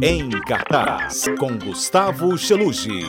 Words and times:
Em 0.00 0.30
cartaz 0.46 1.24
com 1.38 1.56
Gustavo 1.58 2.36
Chelucci. 2.38 3.00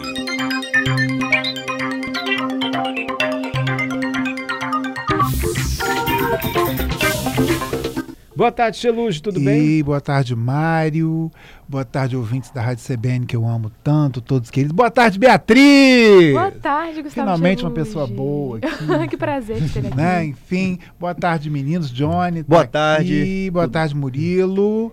Boa 8.35 8.51
tarde, 8.51 8.77
Cheluge, 8.77 9.21
tudo 9.21 9.39
e 9.39 9.45
bem? 9.45 9.83
boa 9.83 10.01
tarde, 10.01 10.35
Mário. 10.35 11.31
Boa 11.69 11.85
tarde, 11.85 12.17
ouvintes 12.17 12.51
da 12.51 12.61
Rádio 12.61 12.83
CBN, 12.85 13.25
que 13.25 13.35
eu 13.35 13.47
amo 13.47 13.71
tanto, 13.81 14.19
todos 14.19 14.51
queridos. 14.51 14.75
Boa 14.75 14.91
tarde, 14.91 15.17
Beatriz! 15.17 16.33
Boa 16.33 16.51
tarde, 16.51 17.01
Gustavo 17.01 17.13
Finalmente 17.27 17.63
uma 17.63 17.69
Cheluge. 17.69 17.85
pessoa 17.89 18.07
boa 18.07 18.57
aqui. 18.97 19.07
que 19.07 19.15
prazer 19.17 19.61
te 19.63 19.69
ter 19.69 19.87
aqui. 19.87 19.95
né? 19.95 20.25
Enfim, 20.25 20.79
boa 20.99 21.15
tarde, 21.15 21.49
meninos. 21.49 21.89
Johnny. 21.89 22.43
tá 22.43 22.49
Boa 22.49 22.67
tarde. 22.67 23.21
aqui. 23.21 23.49
Boa 23.51 23.67
tarde, 23.69 23.95
Murilo. 23.95 24.91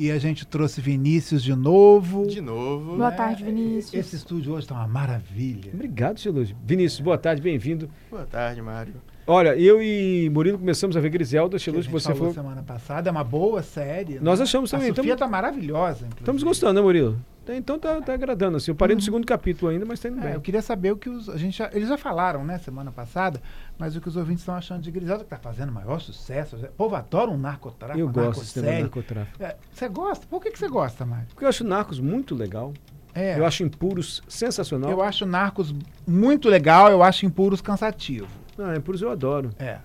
E 0.00 0.12
a 0.12 0.18
gente 0.18 0.46
trouxe 0.46 0.80
Vinícius 0.80 1.42
de 1.42 1.52
novo. 1.56 2.24
De 2.28 2.40
novo. 2.40 2.96
Boa 2.96 3.10
tarde, 3.10 3.42
Vinícius. 3.42 3.92
Esse 3.94 4.14
estúdio 4.14 4.52
hoje 4.52 4.62
está 4.62 4.76
uma 4.76 4.86
maravilha. 4.86 5.72
Obrigado, 5.74 6.20
Cheluge. 6.20 6.54
Vinícius, 6.64 7.00
boa 7.00 7.18
tarde, 7.18 7.42
bem-vindo. 7.42 7.90
Boa 8.08 8.24
tarde, 8.24 8.62
Mário. 8.62 8.94
Olha, 9.26 9.56
eu 9.56 9.82
e 9.82 10.30
Murilo 10.32 10.56
começamos 10.56 10.96
a 10.96 11.00
ver 11.00 11.10
Griselda, 11.10 11.50
Que 11.50 11.56
a 11.56 11.58
Cheluge, 11.58 11.82
gente 11.88 11.92
você 11.92 12.14
falou 12.14 12.32
semana 12.32 12.62
passada, 12.62 13.10
é 13.10 13.12
uma 13.12 13.24
boa 13.24 13.60
série. 13.60 14.20
Nós 14.20 14.38
né? 14.38 14.44
achamos 14.44 14.70
também, 14.70 14.86
A 14.86 14.94
Sofia 14.94 15.02
tamo- 15.02 15.12
está 15.14 15.26
maravilhosa. 15.26 15.96
inclusive. 16.06 16.20
Estamos 16.20 16.42
gostando, 16.44 16.74
né, 16.74 16.80
Murilo? 16.80 17.18
Tá, 17.48 17.56
Então 17.56 17.78
tá, 17.78 17.98
tá 18.02 18.12
agradando, 18.12 18.58
assim. 18.58 18.70
Eu 18.70 18.74
parei 18.74 18.94
no 18.94 19.00
segundo 19.00 19.26
capítulo 19.26 19.70
ainda, 19.70 19.86
mas 19.86 19.98
tá 19.98 20.08
indo 20.10 20.18
É, 20.20 20.24
bem. 20.24 20.32
eu 20.34 20.40
queria 20.42 20.60
saber 20.60 20.92
o 20.92 20.96
que 20.98 21.08
os. 21.08 21.30
A 21.30 21.38
gente 21.38 21.56
já- 21.56 21.70
eles 21.72 21.88
já 21.88 21.96
falaram, 21.96 22.44
né, 22.44 22.58
semana 22.58 22.92
passada, 22.92 23.40
mas 23.78 23.96
o 23.96 24.00
que 24.02 24.08
os 24.08 24.16
ouvintes 24.16 24.42
estão 24.42 24.54
achando 24.54 24.82
de 24.82 24.90
Griselda, 24.90 25.24
que 25.24 25.34
está 25.34 25.38
fazendo 25.38 25.72
maior 25.72 25.98
sucesso. 26.00 26.56
O 26.56 26.66
povo 26.72 26.94
adora 26.94 27.30
um 27.30 27.38
narcotráfico. 27.38 27.98
Eu 28.00 28.06
uma 28.06 28.12
gosto 28.12 28.40
desse 28.40 28.60
tema 28.60 28.80
narcotráfico. 28.80 29.42
É, 29.42 29.56
Você 29.72 29.88
gosta? 29.88 30.26
Por 30.26 30.42
que, 30.42 30.50
que 30.50 30.58
você 30.58 30.68
gosta, 30.68 31.06
Mário? 31.06 31.26
Porque 31.28 31.44
eu 31.44 31.48
acho 31.48 31.64
Narcos 31.64 31.98
muito 31.98 32.34
legal. 32.34 32.74
É, 33.14 33.38
Eu 33.38 33.46
acho 33.46 33.62
Impuros 33.64 34.22
sensacional. 34.28 34.90
eu 34.90 35.02
acho 35.02 35.24
Narcos 35.24 35.74
muito 36.06 36.48
legal, 36.48 36.90
eu 36.90 37.02
acho 37.02 37.24
Impuros 37.24 37.60
cansativo. 37.62 38.28
Ah, 38.58 38.76
Impuros 38.76 39.00
eu 39.00 39.10
adoro. 39.10 39.50
É. 39.58 39.78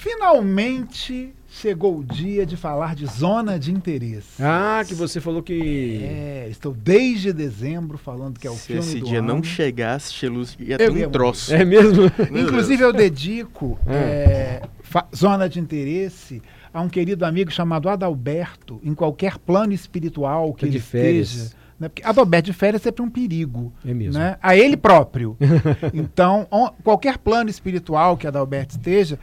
Finalmente 0.00 1.34
chegou 1.48 1.98
o 1.98 2.04
dia 2.04 2.46
de 2.46 2.56
falar 2.56 2.94
de 2.94 3.04
zona 3.06 3.58
de 3.58 3.70
interesse. 3.72 4.42
Ah, 4.42 4.82
que 4.86 4.94
você 4.94 5.20
falou 5.20 5.42
que. 5.42 6.00
É, 6.02 6.46
estou 6.50 6.72
desde 6.72 7.32
dezembro 7.32 7.98
falando 7.98 8.38
que 8.38 8.46
é 8.46 8.50
o 8.50 8.54
Se 8.54 8.66
filme 8.68 8.80
esse 8.80 8.98
do 9.00 9.06
dia 9.06 9.18
ano. 9.18 9.28
não 9.34 9.42
chegasse, 9.42 10.12
Xeluz 10.12 10.56
ia 10.58 10.74
Eu 10.74 10.78
ter 10.78 10.96
ia 10.96 11.08
um 11.08 11.10
troço. 11.10 11.52
É 11.54 11.64
mesmo? 11.64 12.04
Inclusive, 12.30 12.82
eu 12.82 12.92
dedico 12.92 13.78
é, 13.86 14.62
fa- 14.82 15.06
zona 15.14 15.48
de 15.48 15.58
interesse 15.60 16.40
a 16.72 16.80
um 16.80 16.88
querido 16.88 17.24
amigo 17.26 17.50
chamado 17.50 17.88
Adalberto, 17.88 18.80
em 18.82 18.94
qualquer 18.94 19.36
plano 19.38 19.72
espiritual 19.72 20.54
que 20.54 20.64
Tá 20.66 20.70
de 20.70 20.76
ele 20.78 20.82
férias. 20.84 21.30
esteja. 21.32 21.54
Né? 21.78 21.88
Porque 21.88 22.02
Adalberto 22.06 22.46
de 22.46 22.52
férias 22.52 22.80
é 22.82 22.84
sempre 22.84 23.02
um 23.02 23.10
perigo. 23.10 23.72
É 23.84 23.92
mesmo. 23.92 24.18
Né? 24.18 24.36
A 24.42 24.56
ele 24.56 24.76
próprio. 24.76 25.36
então, 25.92 26.46
on- 26.50 26.70
qualquer 26.84 27.18
plano 27.18 27.50
espiritual 27.50 28.16
que 28.16 28.26
Adalberto 28.26 28.76
esteja, 28.76 29.18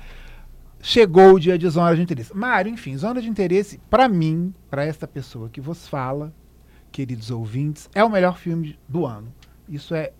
chegou 0.81 1.33
o 1.35 1.39
dia 1.39 1.57
de 1.57 1.67
zona 1.69 1.95
de 1.95 2.01
interesse. 2.01 2.35
Mário, 2.35 2.71
enfim, 2.71 2.95
zona 2.97 3.21
de 3.21 3.29
interesse, 3.29 3.79
para 3.89 4.07
mim, 4.07 4.53
para 4.69 4.85
esta 4.85 5.07
pessoa 5.07 5.49
que 5.49 5.59
vos 5.61 5.87
fala, 5.87 6.33
queridos 6.91 7.31
ouvintes, 7.31 7.89
é 7.93 8.03
o 8.03 8.09
melhor 8.09 8.37
filme 8.37 8.77
do 8.87 9.05
ano. 9.05 9.33
Isso 9.67 9.93
é 9.93 10.03
Do 10.03 10.11
ano 10.11 10.13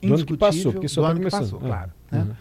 que 0.00 0.06
indiscutível. 0.06 0.38
passou, 0.38 0.72
porque 0.72 0.88
só 0.88 1.00
do 1.00 1.04
tá 1.06 1.10
ano 1.12 1.20
que 1.20 1.30
passou, 1.30 1.58
Ah, 1.58 1.66
claro. 1.66 1.92
né? 2.10 2.18
uhum. 2.20 2.34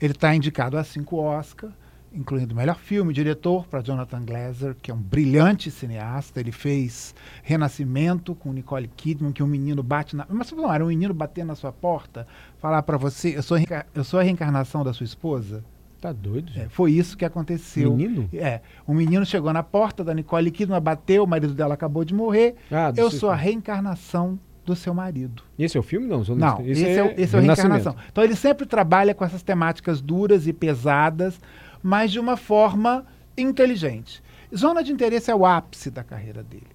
Ele 0.00 0.12
está 0.12 0.34
indicado 0.34 0.76
a 0.76 0.84
cinco 0.84 1.16
Oscar, 1.18 1.70
incluindo 2.12 2.54
melhor 2.54 2.76
filme, 2.78 3.12
diretor 3.14 3.66
para 3.66 3.80
Jonathan 3.80 4.22
Glazer, 4.24 4.76
que 4.82 4.90
é 4.90 4.94
um 4.94 5.00
brilhante 5.00 5.70
cineasta. 5.70 6.40
Ele 6.40 6.52
fez 6.52 7.14
Renascimento 7.42 8.34
com 8.34 8.52
Nicole 8.52 8.88
Kidman, 8.88 9.32
que 9.32 9.42
um 9.42 9.46
menino 9.46 9.82
bate 9.82 10.16
na. 10.16 10.26
Mas 10.28 10.50
não, 10.52 10.70
era 10.72 10.84
um 10.84 10.88
menino 10.88 11.14
bater 11.14 11.44
na 11.44 11.54
sua 11.54 11.72
porta, 11.72 12.26
falar 12.58 12.82
para 12.82 12.96
você: 12.98 13.36
eu 13.36 13.42
sou, 13.42 13.56
reenca- 13.56 13.86
eu 13.94 14.02
sou 14.04 14.18
a 14.20 14.22
reencarnação 14.22 14.82
da 14.84 14.92
sua 14.92 15.04
esposa. 15.04 15.64
Tá 16.02 16.12
doido, 16.12 16.50
É, 16.56 16.68
foi 16.68 16.90
isso 16.90 17.16
que 17.16 17.24
aconteceu. 17.24 17.94
Menino? 17.94 18.28
É, 18.34 18.60
um 18.88 18.92
menino 18.92 19.24
chegou 19.24 19.52
na 19.52 19.62
porta 19.62 20.02
da 20.02 20.12
Nicole 20.12 20.50
Kidman, 20.50 20.80
bateu, 20.80 21.22
o 21.22 21.26
marido 21.28 21.54
dela 21.54 21.74
acabou 21.74 22.04
de 22.04 22.12
morrer. 22.12 22.56
Ah, 22.72 22.92
eu 22.96 23.08
sou 23.08 23.30
a 23.30 23.36
reencarnação 23.36 24.36
do 24.66 24.74
seu 24.74 24.92
marido. 24.92 25.44
Esse 25.56 25.76
é 25.76 25.80
o 25.80 25.82
filme? 25.82 26.08
Não, 26.08 26.24
Não, 26.24 26.56
de- 26.60 26.70
esse, 26.72 26.84
é, 26.88 27.04
o- 27.04 27.14
esse 27.16 27.36
é 27.36 27.38
reencarnação. 27.40 27.94
Então 28.10 28.24
ele 28.24 28.34
sempre 28.34 28.66
trabalha 28.66 29.14
com 29.14 29.24
essas 29.24 29.44
temáticas 29.44 30.00
duras 30.00 30.48
e 30.48 30.52
pesadas, 30.52 31.40
mas 31.80 32.10
de 32.10 32.18
uma 32.18 32.36
forma 32.36 33.06
inteligente. 33.38 34.20
Zona 34.54 34.82
de 34.82 34.92
interesse 34.92 35.30
é 35.30 35.34
o 35.36 35.46
ápice 35.46 35.88
da 35.88 36.02
carreira 36.02 36.42
dele. 36.42 36.66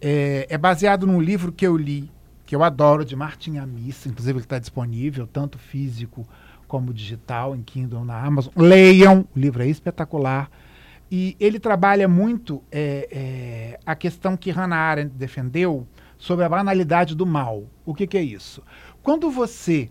É, 0.00 0.46
é 0.50 0.58
baseado 0.58 1.06
num 1.06 1.20
livro 1.22 1.50
que 1.52 1.66
eu 1.66 1.74
li, 1.74 2.10
que 2.44 2.54
eu 2.54 2.62
adoro, 2.62 3.02
de 3.04 3.16
Martin 3.16 3.56
Amis, 3.56 4.04
inclusive 4.06 4.38
ele 4.38 4.44
está 4.44 4.58
disponível, 4.58 5.26
tanto 5.26 5.58
físico 5.58 6.26
como 6.68 6.94
digital, 6.94 7.56
em 7.56 7.62
Kindle, 7.62 8.04
na 8.04 8.22
Amazon. 8.22 8.52
Leiam, 8.54 9.26
o 9.34 9.38
livro 9.38 9.62
é 9.62 9.66
espetacular. 9.66 10.50
E 11.10 11.34
ele 11.40 11.58
trabalha 11.58 12.06
muito 12.06 12.62
é, 12.70 13.08
é, 13.10 13.80
a 13.84 13.96
questão 13.96 14.36
que 14.36 14.50
Hannah 14.50 14.76
Arendt 14.76 15.14
defendeu 15.16 15.86
sobre 16.18 16.44
a 16.44 16.48
banalidade 16.48 17.14
do 17.14 17.24
mal. 17.24 17.64
O 17.84 17.94
que, 17.94 18.06
que 18.06 18.18
é 18.18 18.22
isso? 18.22 18.62
Quando 19.02 19.30
você. 19.30 19.88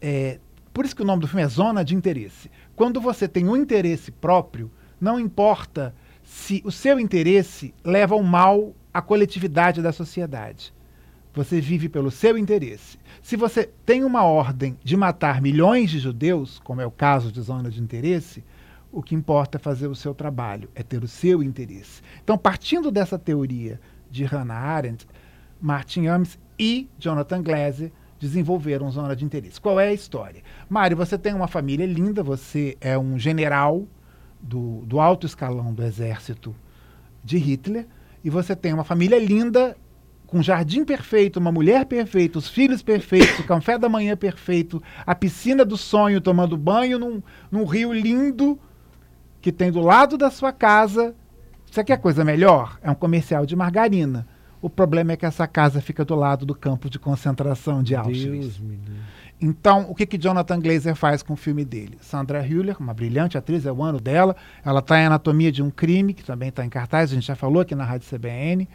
é, 0.00 0.38
por 0.72 0.84
isso 0.84 0.94
que 0.94 1.02
o 1.02 1.06
nome 1.06 1.22
do 1.22 1.28
filme 1.28 1.42
é 1.42 1.48
Zona 1.48 1.84
de 1.84 1.94
Interesse. 1.94 2.50
Quando 2.76 3.00
você 3.00 3.26
tem 3.26 3.48
um 3.48 3.56
interesse 3.56 4.10
próprio, 4.10 4.70
não 5.00 5.18
importa 5.18 5.94
se 6.22 6.60
o 6.64 6.72
seu 6.72 6.98
interesse 6.98 7.72
leva 7.84 8.14
ao 8.14 8.22
mal 8.22 8.74
à 8.92 9.00
coletividade 9.00 9.80
da 9.80 9.92
sociedade. 9.92 10.74
Você 11.34 11.60
vive 11.60 11.88
pelo 11.88 12.12
seu 12.12 12.38
interesse. 12.38 12.96
Se 13.20 13.36
você 13.36 13.68
tem 13.84 14.04
uma 14.04 14.22
ordem 14.22 14.78
de 14.84 14.96
matar 14.96 15.42
milhões 15.42 15.90
de 15.90 15.98
judeus, 15.98 16.60
como 16.62 16.80
é 16.80 16.86
o 16.86 16.90
caso 16.90 17.32
de 17.32 17.40
Zona 17.40 17.70
de 17.70 17.82
Interesse, 17.82 18.44
o 18.92 19.02
que 19.02 19.16
importa 19.16 19.58
é 19.58 19.60
fazer 19.60 19.88
o 19.88 19.94
seu 19.96 20.14
trabalho, 20.14 20.70
é 20.76 20.82
ter 20.84 21.02
o 21.02 21.08
seu 21.08 21.42
interesse. 21.42 22.00
Então, 22.22 22.38
partindo 22.38 22.90
dessa 22.92 23.18
teoria 23.18 23.80
de 24.08 24.24
Hannah 24.24 24.54
Arendt, 24.54 25.08
Martin 25.60 26.06
Amis 26.06 26.38
e 26.56 26.88
Jonathan 26.98 27.42
Glazer 27.42 27.90
desenvolveram 28.20 28.90
Zona 28.92 29.16
de 29.16 29.24
Interesse. 29.24 29.60
Qual 29.60 29.80
é 29.80 29.88
a 29.88 29.92
história? 29.92 30.42
Mário, 30.68 30.96
você 30.96 31.18
tem 31.18 31.34
uma 31.34 31.48
família 31.48 31.84
linda, 31.84 32.22
você 32.22 32.76
é 32.80 32.96
um 32.96 33.18
general 33.18 33.88
do, 34.40 34.82
do 34.86 35.00
alto 35.00 35.26
escalão 35.26 35.74
do 35.74 35.82
exército 35.82 36.54
de 37.24 37.38
Hitler, 37.38 37.88
e 38.22 38.30
você 38.30 38.54
tem 38.54 38.72
uma 38.72 38.84
família 38.84 39.18
linda, 39.18 39.76
com 40.34 40.40
um 40.40 40.42
jardim 40.42 40.84
perfeito, 40.84 41.38
uma 41.38 41.52
mulher 41.52 41.86
perfeita, 41.86 42.40
os 42.40 42.48
filhos 42.48 42.82
perfeitos, 42.82 43.38
o 43.38 43.44
café 43.44 43.78
da 43.78 43.88
manhã 43.88 44.16
perfeito, 44.16 44.82
a 45.06 45.14
piscina 45.14 45.64
do 45.64 45.76
sonho 45.76 46.20
tomando 46.20 46.56
banho 46.56 46.98
num, 46.98 47.22
num 47.52 47.64
rio 47.64 47.92
lindo 47.92 48.58
que 49.40 49.52
tem 49.52 49.70
do 49.70 49.78
lado 49.78 50.18
da 50.18 50.32
sua 50.32 50.52
casa. 50.52 51.14
Você 51.70 51.84
quer 51.84 51.98
coisa 51.98 52.24
melhor? 52.24 52.76
É 52.82 52.90
um 52.90 52.96
comercial 52.96 53.46
de 53.46 53.54
margarina. 53.54 54.26
O 54.60 54.68
problema 54.68 55.12
é 55.12 55.16
que 55.16 55.24
essa 55.24 55.46
casa 55.46 55.80
fica 55.80 56.04
do 56.04 56.16
lado 56.16 56.44
do 56.44 56.54
campo 56.54 56.90
de 56.90 56.98
concentração 56.98 57.80
de 57.80 57.94
Auschwitz. 57.94 58.56
Deus. 58.56 58.60
Então, 59.40 59.86
o 59.88 59.94
que 59.94 60.04
que 60.04 60.18
Jonathan 60.18 60.58
Glazer 60.58 60.96
faz 60.96 61.22
com 61.22 61.34
o 61.34 61.36
filme 61.36 61.64
dele? 61.64 61.96
Sandra 62.00 62.44
Hüller, 62.44 62.76
uma 62.80 62.92
brilhante 62.92 63.38
atriz, 63.38 63.66
é 63.66 63.70
o 63.70 63.84
ano 63.84 64.00
dela. 64.00 64.34
Ela 64.64 64.80
está 64.80 64.98
em 64.98 65.06
Anatomia 65.06 65.52
de 65.52 65.62
um 65.62 65.70
Crime, 65.70 66.12
que 66.12 66.24
também 66.24 66.48
está 66.48 66.64
em 66.64 66.68
cartaz, 66.68 67.12
a 67.12 67.14
gente 67.14 67.26
já 67.26 67.36
falou 67.36 67.62
aqui 67.62 67.76
na 67.76 67.84
Rádio 67.84 68.08
CBN. 68.08 68.68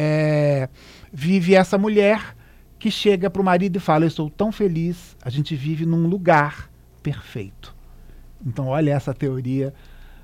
É, 0.00 0.68
vive 1.12 1.56
essa 1.56 1.76
mulher 1.76 2.36
que 2.78 2.88
chega 2.88 3.28
para 3.28 3.42
o 3.42 3.44
marido 3.44 3.76
e 3.76 3.80
fala: 3.80 4.04
Eu 4.04 4.08
estou 4.08 4.30
tão 4.30 4.52
feliz, 4.52 5.16
a 5.20 5.28
gente 5.28 5.56
vive 5.56 5.84
num 5.84 6.06
lugar 6.06 6.70
perfeito. 7.02 7.74
Então, 8.46 8.68
olha 8.68 8.92
essa 8.92 9.12
teoria 9.12 9.74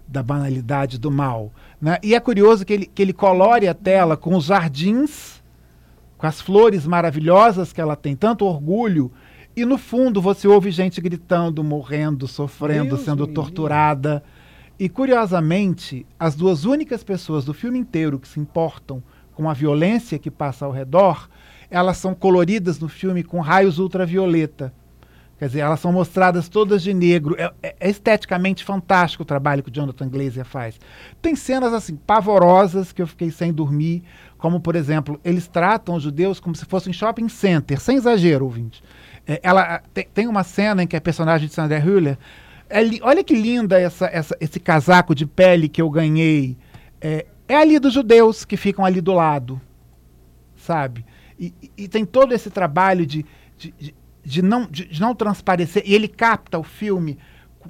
da 0.07 0.23
banalidade 0.23 0.97
do 0.97 1.11
mal. 1.11 1.51
Né? 1.81 1.99
E 2.05 2.15
é 2.15 2.21
curioso 2.21 2.65
que 2.65 2.73
ele, 2.73 2.87
que 2.87 3.03
ele 3.03 3.13
colore 3.13 3.67
a 3.67 3.75
tela 3.75 4.17
com 4.17 4.37
os 4.37 4.45
jardins, 4.45 5.43
com 6.17 6.27
as 6.29 6.41
flores 6.41 6.87
maravilhosas 6.87 7.73
que 7.73 7.81
ela 7.81 7.97
tem, 7.97 8.15
tanto 8.15 8.45
orgulho, 8.45 9.11
e 9.57 9.65
no 9.65 9.77
fundo 9.77 10.23
você 10.23 10.47
ouve 10.47 10.71
gente 10.71 11.01
gritando, 11.01 11.65
morrendo, 11.65 12.29
sofrendo, 12.29 12.91
Deus 12.91 13.01
sendo 13.01 13.27
torturada. 13.27 14.23
E 14.79 14.89
curiosamente, 14.89 16.07
as 16.19 16.37
duas 16.37 16.65
únicas 16.65 17.03
pessoas 17.03 17.45
do 17.45 17.55
filme 17.55 17.79
inteiro 17.79 18.21
que 18.21 18.29
se 18.29 18.39
importam 18.39 19.03
com 19.35 19.49
a 19.49 19.53
violência 19.53 20.19
que 20.19 20.31
passa 20.31 20.65
ao 20.65 20.73
redor, 20.73 21.29
elas 21.71 21.97
são 21.97 22.15
coloridas 22.15 22.79
no 22.79 22.89
filme 22.89 23.23
com 23.23 23.41
raios 23.41 23.79
ultravioleta. 23.79 24.73
Quer 25.37 25.47
dizer, 25.49 25.61
elas 25.61 25.81
são 25.81 25.93
mostradas 25.93 26.49
todas 26.49 26.81
de 26.83 26.95
negro. 26.95 27.35
É, 27.37 27.53
é- 27.63 27.77
é 27.81 27.91
esteticamente 27.91 28.63
fantástico 28.63 29.25
o 29.25 29.27
trabalho 29.27 29.63
que 29.65 29.69
o 29.69 29.73
Jonathan 29.73 30.09
Glazer 30.09 30.45
faz. 30.45 30.79
Tem 31.21 31.35
cenas 31.35 31.73
assim 31.75 31.97
pavorosas 31.97 32.93
que 32.93 33.03
eu 33.03 33.07
fiquei 33.07 33.31
sem 33.33 33.53
dormir, 33.53 34.05
como 34.39 34.61
por 34.61 34.77
exemplo, 34.77 35.19
eles 35.25 35.49
tratam 35.49 35.97
os 35.97 36.03
judeus 36.05 36.39
como 36.39 36.55
se 36.55 36.65
fossem 36.65 36.93
shopping 36.93 37.29
center, 37.29 37.81
sem 37.81 37.97
exagero, 37.97 38.45
ouvinte. 38.45 38.83
É, 39.27 39.41
ela 39.43 39.83
tem, 39.93 40.07
tem 40.15 40.29
uma 40.29 40.45
cena 40.45 40.85
em 40.85 40.87
que 40.87 40.97
a 40.97 41.01
personagem 41.01 41.49
de 41.49 41.55
Sandra 41.55 41.79
Hüller, 41.79 42.17
é 42.71 42.81
olha 43.03 43.25
que 43.25 43.35
linda 43.35 43.79
essa, 43.81 44.07
essa- 44.07 44.37
esse 44.41 44.61
casaco 44.61 45.15
de 45.15 45.27
pele 45.27 45.69
que 45.69 45.83
eu 45.83 45.91
ganhei. 45.91 46.57
É, 47.01 47.27
é 47.49 47.57
ali 47.57 47.79
dos 47.79 47.93
judeus 47.93 48.45
que 48.45 48.57
ficam 48.57 48.85
ali 48.85 49.01
do 49.01 49.13
lado 49.13 49.61
sabe? 50.57 51.05
E, 51.39 51.53
e- 51.77 51.89
tem 51.89 52.05
todo 52.05 52.33
esse 52.33 52.51
trabalho 52.51 53.05
de, 53.07 53.25
de, 53.59 53.73
de- 53.73 53.95
de 54.25 54.43
não, 54.43 54.67
de, 54.67 54.87
de 54.87 55.01
não 55.01 55.15
transparecer. 55.15 55.83
E 55.85 55.95
ele 55.95 56.09
capta 56.09 56.59
o 56.59 56.63
filme 56.63 57.19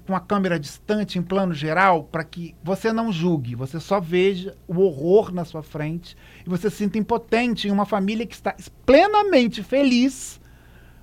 com- 0.07 0.15
a 0.15 0.21
câmera 0.21 0.59
distante, 0.61 1.19
em 1.19 1.23
plano 1.23 1.53
geral, 1.55 2.05
para 2.05 2.23
que 2.25 2.55
você 2.63 2.93
não 2.93 3.11
julgue, 3.13 3.55
você 3.55 3.81
só 3.81 4.01
veja 4.01 4.57
o 4.69 4.81
horror 4.81 5.33
na 5.33 5.45
sua 5.45 5.63
frente 5.63 6.17
e 6.47 6.49
você 6.49 6.71
se 6.71 6.77
sinta 6.77 6.99
impotente 6.99 7.67
em 7.69 7.71
uma 7.71 7.87
família 7.87 8.27
que 8.27 8.35
está 8.35 8.55
plenamente 8.87 9.63
feliz, 9.63 10.41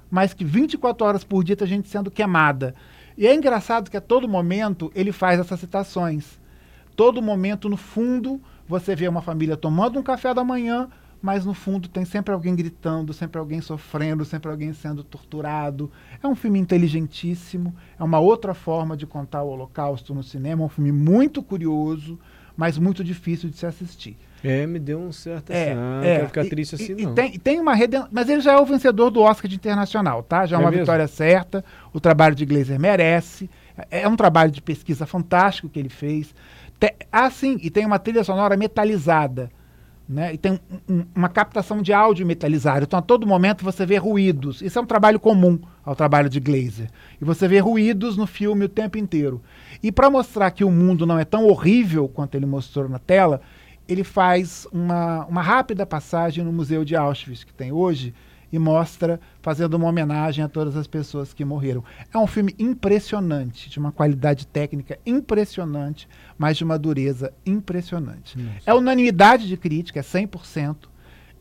mas 0.09 0.33
que 0.33 0.45
24 0.45 1.05
horas 1.05 1.23
por 1.23 1.43
dia 1.43 1.55
tem 1.55 1.67
gente 1.67 1.89
sendo 1.89 2.11
queimada. 2.11 2.75
E 3.17 3.27
é 3.27 3.35
engraçado 3.35 3.89
que 3.89 3.97
a 3.97 4.01
todo 4.01 4.27
momento 4.27 4.91
ele 4.95 5.11
faz 5.11 5.39
essas 5.39 5.59
citações. 5.59 6.39
Todo 6.95 7.21
momento, 7.21 7.67
no 7.69 7.77
fundo, 7.77 8.41
você 8.71 8.95
vê 8.95 9.07
uma 9.07 9.21
família 9.21 9.55
tomando 9.57 9.99
um 9.99 10.03
café 10.03 10.33
da 10.33 10.43
manhã, 10.43 10.89
mas 11.21 11.45
no 11.45 11.53
fundo 11.53 11.87
tem 11.87 12.03
sempre 12.05 12.33
alguém 12.33 12.55
gritando, 12.55 13.13
sempre 13.13 13.37
alguém 13.37 13.61
sofrendo, 13.61 14.25
sempre 14.25 14.49
alguém 14.49 14.73
sendo 14.73 15.03
torturado. 15.03 15.91
É 16.23 16.27
um 16.27 16.33
filme 16.35 16.57
inteligentíssimo, 16.57 17.75
é 17.99 18.03
uma 18.03 18.19
outra 18.19 18.53
forma 18.53 18.97
de 18.97 19.05
contar 19.05 19.43
o 19.43 19.49
Holocausto 19.49 20.13
no 20.15 20.23
cinema, 20.23 20.63
é 20.63 20.65
um 20.65 20.69
filme 20.69 20.91
muito 20.91 21.43
curioso, 21.43 22.17
mas 22.57 22.77
muito 22.77 23.03
difícil 23.03 23.49
de 23.49 23.57
se 23.57 23.65
assistir. 23.65 24.17
É, 24.43 24.65
me 24.65 24.79
deu 24.79 24.99
um 24.99 25.11
certo 25.11 25.51
É, 25.51 25.71
assim, 25.71 25.79
ah, 25.79 26.01
é, 26.03 26.15
quero 26.15 26.27
ficar 26.27 26.45
triste 26.45 26.73
assim, 26.75 26.95
e 26.97 27.05
não. 27.05 27.13
tem, 27.13 27.35
e 27.35 27.37
tem 27.37 27.59
uma 27.59 27.75
redenção, 27.75 28.07
mas 28.11 28.27
ele 28.27 28.41
já 28.41 28.53
é 28.53 28.57
o 28.57 28.65
vencedor 28.65 29.11
do 29.11 29.21
Oscar 29.21 29.47
de 29.47 29.55
Internacional, 29.55 30.23
tá? 30.23 30.47
Já 30.47 30.57
é 30.57 30.59
É 30.59 30.59
uma 30.59 30.71
mesmo? 30.71 30.81
vitória 30.83 31.07
certa. 31.07 31.63
O 31.93 31.99
trabalho 31.99 32.33
de 32.33 32.45
Glazer 32.45 32.79
merece. 32.79 33.49
É 33.89 34.01
é 34.01 34.07
um 34.07 34.15
trabalho 34.15 34.51
de 34.51 34.61
pesquisa 34.61 35.05
fantástico 35.05 35.69
que 35.69 35.79
ele 35.79 35.89
fez. 35.89 36.33
Te- 36.81 36.95
ah, 37.11 37.29
sim, 37.29 37.57
e 37.61 37.69
tem 37.69 37.85
uma 37.85 37.99
trilha 37.99 38.23
sonora 38.23 38.57
metalizada. 38.57 39.51
Né? 40.09 40.33
E 40.33 40.37
tem 40.37 40.53
um- 40.53 40.93
um- 40.95 41.05
uma 41.15 41.29
captação 41.29 41.81
de 41.81 41.93
áudio 41.93 42.25
metalizado. 42.25 42.83
Então, 42.83 42.99
a 42.99 43.01
todo 43.01 43.25
momento 43.25 43.63
você 43.63 43.85
vê 43.85 43.95
ruídos. 43.97 44.61
Isso 44.61 44.77
é 44.77 44.81
um 44.81 44.85
trabalho 44.85 45.19
comum 45.19 45.57
ao 45.85 45.95
trabalho 45.95 46.27
de 46.27 46.39
Glazer. 46.39 46.89
E 47.21 47.23
você 47.23 47.47
vê 47.47 47.59
ruídos 47.59 48.17
no 48.17 48.27
filme 48.27 48.65
o 48.65 48.69
tempo 48.69 48.97
inteiro. 48.97 49.41
E 49.81 49.89
para 49.89 50.09
mostrar 50.09 50.51
que 50.51 50.65
o 50.65 50.71
mundo 50.71 51.05
não 51.05 51.17
é 51.17 51.23
tão 51.23 51.45
horrível 51.47 52.09
quanto 52.09 52.35
ele 52.35 52.45
mostrou 52.45 52.89
na 52.89 52.99
tela, 52.99 53.39
ele 53.87 54.03
faz 54.03 54.67
uma, 54.73 55.25
uma 55.27 55.41
rápida 55.41 55.85
passagem 55.85 56.43
no 56.43 56.51
Museu 56.51 56.83
de 56.83 56.95
Auschwitz, 56.95 57.45
que 57.45 57.53
tem 57.53 57.71
hoje, 57.71 58.13
e 58.51 58.59
mostra, 58.59 59.19
fazendo 59.41 59.75
uma 59.75 59.87
homenagem 59.87 60.43
a 60.43 60.49
todas 60.49 60.75
as 60.75 60.87
pessoas 60.87 61.33
que 61.33 61.45
morreram. 61.45 61.83
É 62.13 62.17
um 62.17 62.27
filme 62.27 62.53
impressionante, 62.59 63.69
de 63.69 63.79
uma 63.79 63.91
qualidade 63.91 64.45
técnica 64.45 64.99
impressionante, 65.05 66.07
mas 66.37 66.57
de 66.57 66.63
uma 66.63 66.77
dureza 66.77 67.33
impressionante. 67.45 68.37
É 68.65 68.73
unanimidade 68.73 69.47
de 69.47 69.57
crítica, 69.57 69.99
é 69.99 70.03
100%. 70.03 70.91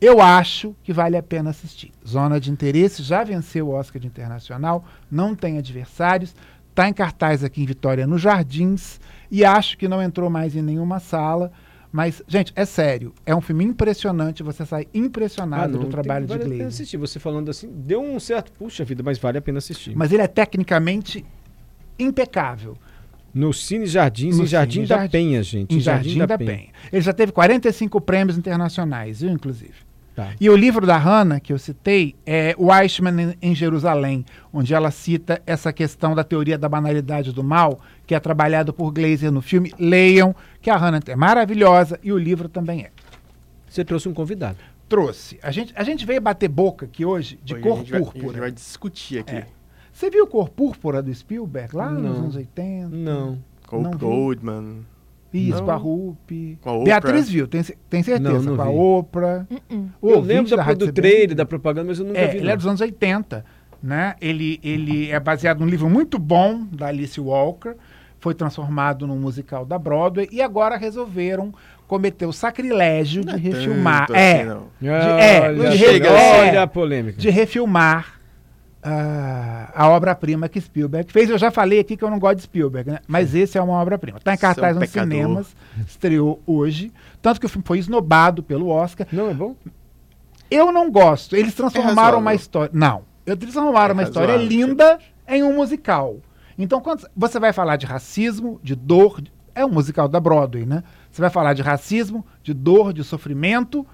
Eu 0.00 0.22
acho 0.22 0.74
que 0.82 0.94
vale 0.94 1.16
a 1.16 1.22
pena 1.22 1.50
assistir. 1.50 1.92
Zona 2.06 2.40
de 2.40 2.50
Interesse 2.50 3.02
já 3.02 3.22
venceu 3.22 3.68
o 3.68 3.72
Oscar 3.72 4.00
de 4.00 4.06
Internacional, 4.06 4.82
não 5.10 5.34
tem 5.34 5.58
adversários, 5.58 6.34
está 6.70 6.88
em 6.88 6.92
cartaz 6.92 7.44
aqui 7.44 7.62
em 7.62 7.66
Vitória, 7.66 8.06
nos 8.06 8.22
Jardins, 8.22 8.98
e 9.30 9.44
acho 9.44 9.76
que 9.76 9.86
não 9.86 10.02
entrou 10.02 10.30
mais 10.30 10.56
em 10.56 10.62
nenhuma 10.62 11.00
sala. 11.00 11.52
Mas, 11.92 12.22
gente, 12.28 12.52
é 12.54 12.64
sério, 12.64 13.12
é 13.26 13.34
um 13.34 13.40
filme 13.40 13.64
impressionante, 13.64 14.42
você 14.44 14.64
sai 14.64 14.87
impressionado 14.94 15.72
do 15.72 15.78
Ah, 15.78 15.81
tem- 15.82 15.90
trabalho 15.90 16.26
vale 16.26 16.38
de 16.38 16.44
pena 16.44 16.54
Glazer. 16.58 16.66
assistir. 16.69 16.96
Você 16.96 17.19
falando 17.19 17.48
assim, 17.50 17.69
deu 17.69 18.00
um 18.00 18.20
certo, 18.20 18.52
puxa 18.52 18.84
vida, 18.84 19.02
mas 19.02 19.19
vale 19.19 19.38
a 19.38 19.42
pena 19.42 19.58
assistir. 19.58 19.96
Mas 19.96 20.12
ele 20.12 20.22
é 20.22 20.28
tecnicamente 20.28 21.25
impecável. 21.98 22.76
No 23.32 23.52
Cine 23.52 23.87
Jardins, 23.87 24.37
No 24.38 24.44
em 24.44 24.46
Jardim 24.46 24.72
Cine 24.72 24.87
da 24.87 24.96
Jardim- 24.96 25.10
Penha, 25.12 25.42
gente. 25.42 25.75
Em 25.75 25.81
Jardim, 25.81 26.19
da, 26.19 26.37
Penha. 26.38 26.69
Ele 26.92 27.00
já 27.02 27.12
teve 27.12 27.31
45 27.32 28.00
prêmios 28.00 28.37
internacionais, 28.37 29.20
viu, 29.20 29.31
inclusive. 29.31 29.75
Tá. 30.14 30.32
E 30.40 30.50
o 30.50 30.56
livro 30.56 30.86
da 30.86 30.96
Hannah, 30.98 31.38
que 31.40 31.52
eu 31.52 31.58
citei, 31.58 32.16
é 32.26 32.54
O 32.58 32.74
Eichmann 32.74 33.34
em, 33.40 33.54
Jerusalém, 33.54 34.24
onde 34.52 34.74
ela 34.74 34.90
cita 34.90 35.40
essa 35.46 35.72
questão 35.72 36.14
da 36.14 36.24
teoria 36.24 36.58
da 36.58 36.68
banalidade 36.68 37.32
do 37.32 37.44
mal, 37.44 37.80
que 38.06 38.14
é 38.14 38.20
trabalhado 38.20 38.72
por 38.72 38.90
Glazer 38.92 39.30
no 39.30 39.40
filme. 39.40 39.72
Leiam, 39.78 40.34
que 40.60 40.68
a 40.68 40.76
Hannah 40.76 41.00
é 41.06 41.16
maravilhosa 41.16 41.98
e 42.02 42.12
o 42.12 42.18
livro 42.18 42.48
também 42.48 42.82
é. 42.82 42.90
Você 43.68 43.84
trouxe 43.84 44.08
um 44.08 44.14
convidado. 44.14 44.58
Trouxe. 44.88 45.38
A 45.42 45.52
gente, 45.52 45.72
a 45.76 45.84
gente 45.84 46.04
veio 46.04 46.20
bater 46.20 46.48
boca 46.48 46.86
aqui 46.86 47.04
hoje 47.04 47.38
de 47.44 47.54
Hoje 47.54 47.62
cor 47.62 47.72
a 47.74 47.76
gente 47.78 47.90
vai- 47.92 48.00
A 48.00 48.04
púrpura. 48.04 48.26
gente 48.28 48.40
vai 48.40 48.50
discutir 48.50 49.18
aqui. 49.20 49.36
É. 49.36 49.46
Você 49.92 50.10
viu 50.10 50.26
Cor 50.26 50.48
Púrpura 50.48 51.00
do 51.02 51.14
Spielberg 51.14 51.76
lá 51.76 51.88
nos 51.90 52.02
Não. 52.02 52.10
anos 52.24 52.36
80? 52.36 52.88
Não. 52.96 53.34
Vi. 53.34 53.96
Goldman. 53.98 54.84
Isso, 55.32 55.58
Não. 55.58 55.64
com 55.66 55.70
a 55.70 55.76
Rupi. 55.76 56.58
Com 56.60 56.70
a 56.70 56.72
Oprah. 56.72 56.84
Beatriz 56.84 57.28
viu, 57.28 57.46
tem, 57.46 57.62
tem 57.88 58.02
certeza. 58.02 58.32
Não, 58.32 58.42
não 58.42 58.56
com 58.56 58.62
a 58.62 58.66
vi. 58.66 58.76
Oprah. 58.76 59.46
Uh-uh. 59.50 59.88
O 60.02 60.10
eu 60.10 60.20
lembro 60.20 60.56
da, 60.56 60.62
Rádio 60.62 60.86
do 60.88 60.92
trailer, 60.92 61.34
da 61.36 61.44
propaganda, 61.46 61.86
mas 61.88 61.98
eu 62.00 62.04
nunca 62.06 62.18
É, 62.18 62.26
vi. 62.28 62.36
ele 62.38 62.46
não. 62.46 62.52
é 62.52 62.56
dos 62.56 62.66
anos 62.66 62.80
80. 62.80 63.44
Né? 63.82 64.14
Ele, 64.20 64.60
ele 64.62 65.10
é 65.10 65.18
baseado 65.20 65.60
num 65.60 65.66
livro 65.66 65.88
muito 65.88 66.18
bom 66.18 66.66
da 66.72 66.88
Alice 66.88 67.18
Walker. 67.20 67.74
Foi 68.18 68.34
transformado 68.34 69.06
num 69.06 69.16
musical 69.16 69.64
da 69.64 69.78
Broadway. 69.78 70.28
E 70.30 70.42
agora 70.42 70.76
resolveram 70.76 71.54
cometer 71.86 72.26
o 72.26 72.32
sacrilégio 72.32 73.24
Não 73.24 73.34
de 73.36 73.48
é 73.48 73.50
refilmar. 73.52 74.06
tanto 74.06 74.16
é, 74.18 74.42
assim, 74.42 74.44
não. 74.80 74.90
é, 74.90 75.40
olha, 75.40 75.62
não 75.70 75.72
chega 75.76 76.10
olha 76.10 76.48
assim. 76.50 76.56
a 76.58 76.66
polêmica. 76.66 77.18
de 77.20 77.30
refilmar 77.30 78.19
ah, 78.82 79.70
a 79.74 79.88
obra-prima 79.88 80.48
que 80.48 80.60
Spielberg 80.60 81.12
fez. 81.12 81.28
Eu 81.28 81.38
já 81.38 81.50
falei 81.50 81.80
aqui 81.80 81.96
que 81.96 82.04
eu 82.04 82.10
não 82.10 82.18
gosto 82.18 82.36
de 82.36 82.42
Spielberg, 82.42 82.90
né? 82.90 82.98
mas 83.06 83.34
esse 83.34 83.58
é 83.58 83.62
uma 83.62 83.74
obra-prima. 83.74 84.18
Está 84.18 84.32
em 84.32 84.34
é 84.34 84.38
cartaz 84.38 84.76
nos 84.76 84.86
pecador. 84.86 85.12
cinemas, 85.12 85.56
estreou 85.86 86.42
hoje. 86.46 86.92
Tanto 87.20 87.40
que 87.40 87.46
o 87.46 87.48
filme 87.48 87.64
foi 87.66 87.78
esnobado 87.78 88.42
pelo 88.42 88.68
Oscar. 88.68 89.06
Não 89.12 89.28
é 89.30 89.34
bom? 89.34 89.54
Eu 90.50 90.72
não 90.72 90.90
gosto. 90.90 91.36
Eles 91.36 91.54
transformaram 91.54 91.94
razoável. 91.94 92.18
uma 92.18 92.34
história. 92.34 92.70
Não. 92.72 93.04
Eles 93.26 93.38
transformaram 93.38 93.92
É 93.92 93.92
uma 93.92 94.02
história 94.02 94.36
linda 94.36 94.98
em 95.28 95.42
um 95.42 95.54
musical. 95.54 96.16
Então, 96.58 96.80
quando 96.80 97.06
você 97.16 97.38
vai 97.38 97.52
falar 97.52 97.76
de 97.76 97.86
racismo, 97.86 98.60
de 98.62 98.74
dor. 98.74 99.22
É 99.54 99.64
um 99.64 99.70
musical 99.70 100.08
da 100.08 100.20
Broadway, 100.20 100.64
né? 100.64 100.82
Você 101.10 101.20
vai 101.20 101.30
falar 101.30 101.54
de 101.54 101.62
racismo, 101.62 102.25
de 102.42 102.54
dor, 102.54 102.92
de 102.92 103.02
sofrimento. 103.02 103.87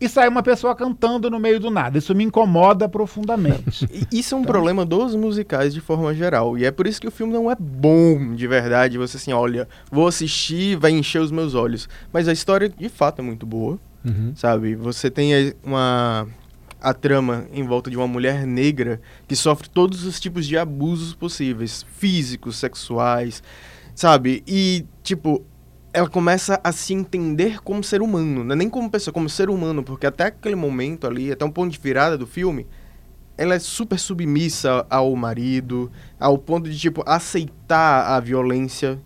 E 0.00 0.08
sai 0.08 0.28
uma 0.28 0.42
pessoa 0.42 0.74
cantando 0.74 1.30
no 1.30 1.38
meio 1.38 1.58
do 1.58 1.70
nada. 1.70 1.96
Isso 1.98 2.14
me 2.14 2.22
incomoda 2.24 2.88
profundamente. 2.88 3.88
Isso 4.12 4.34
é 4.34 4.38
um 4.38 4.44
problema 4.44 4.84
dos 4.84 5.14
musicais 5.14 5.72
de 5.72 5.80
forma 5.80 6.14
geral. 6.14 6.58
E 6.58 6.64
é 6.64 6.70
por 6.70 6.86
isso 6.86 7.00
que 7.00 7.08
o 7.08 7.10
filme 7.10 7.32
não 7.32 7.50
é 7.50 7.56
bom 7.58 8.34
de 8.34 8.46
verdade. 8.46 8.98
Você 8.98 9.16
assim, 9.16 9.32
olha, 9.32 9.66
vou 9.90 10.06
assistir, 10.06 10.76
vai 10.76 10.90
encher 10.90 11.20
os 11.20 11.30
meus 11.30 11.54
olhos. 11.54 11.88
Mas 12.12 12.28
a 12.28 12.32
história 12.32 12.68
de 12.68 12.88
fato 12.88 13.20
é 13.20 13.22
muito 13.22 13.46
boa, 13.46 13.78
Uhum. 14.04 14.32
sabe? 14.36 14.74
Você 14.76 15.10
tem 15.10 15.54
uma 15.64 16.26
a 16.80 16.92
trama 16.94 17.46
em 17.52 17.64
volta 17.64 17.90
de 17.90 17.96
uma 17.96 18.06
mulher 18.06 18.46
negra 18.46 19.00
que 19.26 19.34
sofre 19.34 19.68
todos 19.68 20.04
os 20.04 20.20
tipos 20.20 20.46
de 20.46 20.56
abusos 20.58 21.14
possíveis, 21.14 21.84
físicos, 21.96 22.56
sexuais, 22.56 23.42
sabe? 23.94 24.44
E 24.46 24.84
tipo, 25.02 25.42
ela 25.96 26.10
começa 26.10 26.60
a 26.62 26.72
se 26.72 26.92
entender 26.92 27.62
como 27.62 27.82
ser 27.82 28.02
humano, 28.02 28.44
não 28.44 28.52
é 28.52 28.54
nem 28.54 28.68
como 28.68 28.90
pessoa, 28.90 29.14
como 29.14 29.30
ser 29.30 29.48
humano, 29.48 29.82
porque 29.82 30.06
até 30.06 30.24
aquele 30.24 30.54
momento 30.54 31.06
ali, 31.06 31.32
até 31.32 31.42
um 31.42 31.50
ponto 31.50 31.72
de 31.72 31.78
virada 31.78 32.18
do 32.18 32.26
filme, 32.26 32.66
ela 33.34 33.54
é 33.54 33.58
super 33.58 33.98
submissa 33.98 34.84
ao 34.90 35.16
marido, 35.16 35.90
ao 36.20 36.36
ponto 36.36 36.68
de, 36.68 36.78
tipo, 36.78 37.02
aceitar 37.06 38.14
a 38.14 38.20
violência 38.20 39.00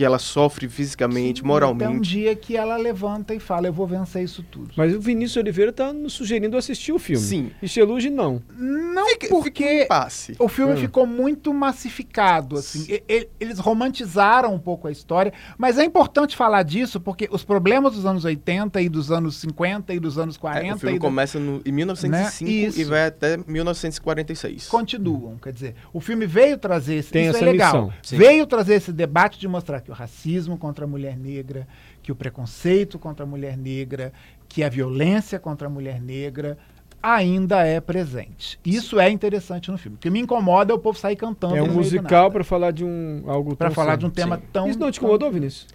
que 0.00 0.04
ela 0.06 0.18
sofre 0.18 0.66
fisicamente, 0.66 1.44
um 1.44 1.46
moralmente. 1.46 2.08
dia 2.08 2.34
que 2.34 2.56
ela 2.56 2.78
levanta 2.78 3.34
e 3.34 3.38
fala: 3.38 3.66
Eu 3.66 3.72
vou 3.74 3.86
vencer 3.86 4.24
isso 4.24 4.42
tudo. 4.42 4.70
Mas 4.74 4.94
o 4.94 4.98
Vinícius 5.00 5.36
Oliveira 5.36 5.70
tá 5.74 5.92
nos 5.92 6.14
sugerindo 6.14 6.56
assistir 6.56 6.90
o 6.90 6.98
filme. 6.98 7.22
Sim. 7.22 7.50
E 7.60 7.68
Cheluge 7.68 8.08
não. 8.08 8.40
Não 8.56 9.06
Fica- 9.10 9.28
porque 9.28 9.68
fica 9.80 9.86
passe. 9.88 10.34
o 10.38 10.48
filme 10.48 10.72
Hum. 10.72 10.76
ficou 10.78 11.04
muito 11.06 11.52
massificado, 11.52 12.56
assim. 12.56 12.86
E- 12.88 13.02
e- 13.06 13.28
eles 13.38 13.58
romantizaram 13.58 14.54
um 14.54 14.58
pouco 14.58 14.88
a 14.88 14.90
história, 14.90 15.34
mas 15.58 15.76
é 15.76 15.84
importante 15.84 16.34
falar 16.34 16.62
disso 16.62 16.98
porque 16.98 17.28
os 17.30 17.44
problemas 17.44 17.92
dos 17.92 18.06
anos 18.06 18.24
80 18.24 18.80
e 18.80 18.88
dos 18.88 19.12
anos 19.12 19.36
50 19.36 19.92
e 19.92 20.00
dos 20.00 20.16
anos 20.16 20.38
40 20.38 20.66
É, 20.66 20.74
o 20.74 20.78
filme 20.78 20.96
e 20.96 20.98
começa 20.98 21.38
no, 21.38 21.60
em 21.62 21.72
1905 21.72 22.50
Né? 22.50 22.82
e 22.82 22.84
vai 22.84 23.04
até 23.06 23.36
1946. 23.46 24.66
continuam, 24.68 25.36
quer 25.36 25.52
dizer, 25.52 25.74
o 25.92 26.00
filme 26.00 26.24
veio 26.26 26.56
trazer 26.56 26.94
esse, 26.94 27.10
Tem 27.12 27.26
isso 27.26 27.36
essa 27.36 27.44
é 27.44 27.50
legal. 27.52 27.72
missão. 27.74 27.92
Sim. 28.02 28.16
Veio 28.16 28.46
trazer 28.46 28.74
esse 28.76 28.92
debate 28.92 29.38
de 29.38 29.46
mostrar 29.48 29.80
que 29.80 29.89
o 29.90 29.94
racismo 29.94 30.56
contra 30.56 30.84
a 30.84 30.88
mulher 30.88 31.16
negra, 31.16 31.66
que 32.02 32.12
o 32.12 32.14
preconceito 32.14 32.98
contra 32.98 33.24
a 33.24 33.28
mulher 33.28 33.56
negra, 33.56 34.12
que 34.48 34.62
a 34.62 34.68
violência 34.68 35.38
contra 35.38 35.66
a 35.66 35.70
mulher 35.70 36.00
negra 36.00 36.56
ainda 37.02 37.64
é 37.66 37.80
presente. 37.80 38.58
Isso 38.64 39.00
é 39.00 39.10
interessante 39.10 39.70
no 39.70 39.78
filme. 39.78 39.96
O 39.96 40.00
que 40.00 40.10
me 40.10 40.20
incomoda 40.20 40.72
é 40.72 40.74
o 40.74 40.78
povo 40.78 40.98
sair 40.98 41.16
cantando. 41.16 41.56
É 41.56 41.62
um 41.62 41.72
musical 41.72 42.30
para 42.30 42.44
falar 42.44 42.70
de 42.72 42.84
um 42.84 43.24
algo 43.26 43.56
Pra 43.56 43.68
tão 43.68 43.74
falar 43.74 43.96
de 43.96 44.06
um 44.06 44.10
tema 44.10 44.36
Sim. 44.36 44.42
tão. 44.52 44.68
Isso 44.68 44.78
não 44.78 44.90
te 44.90 44.98
tão- 45.00 45.06
incomodou, 45.08 45.30
Vinícius? 45.32 45.66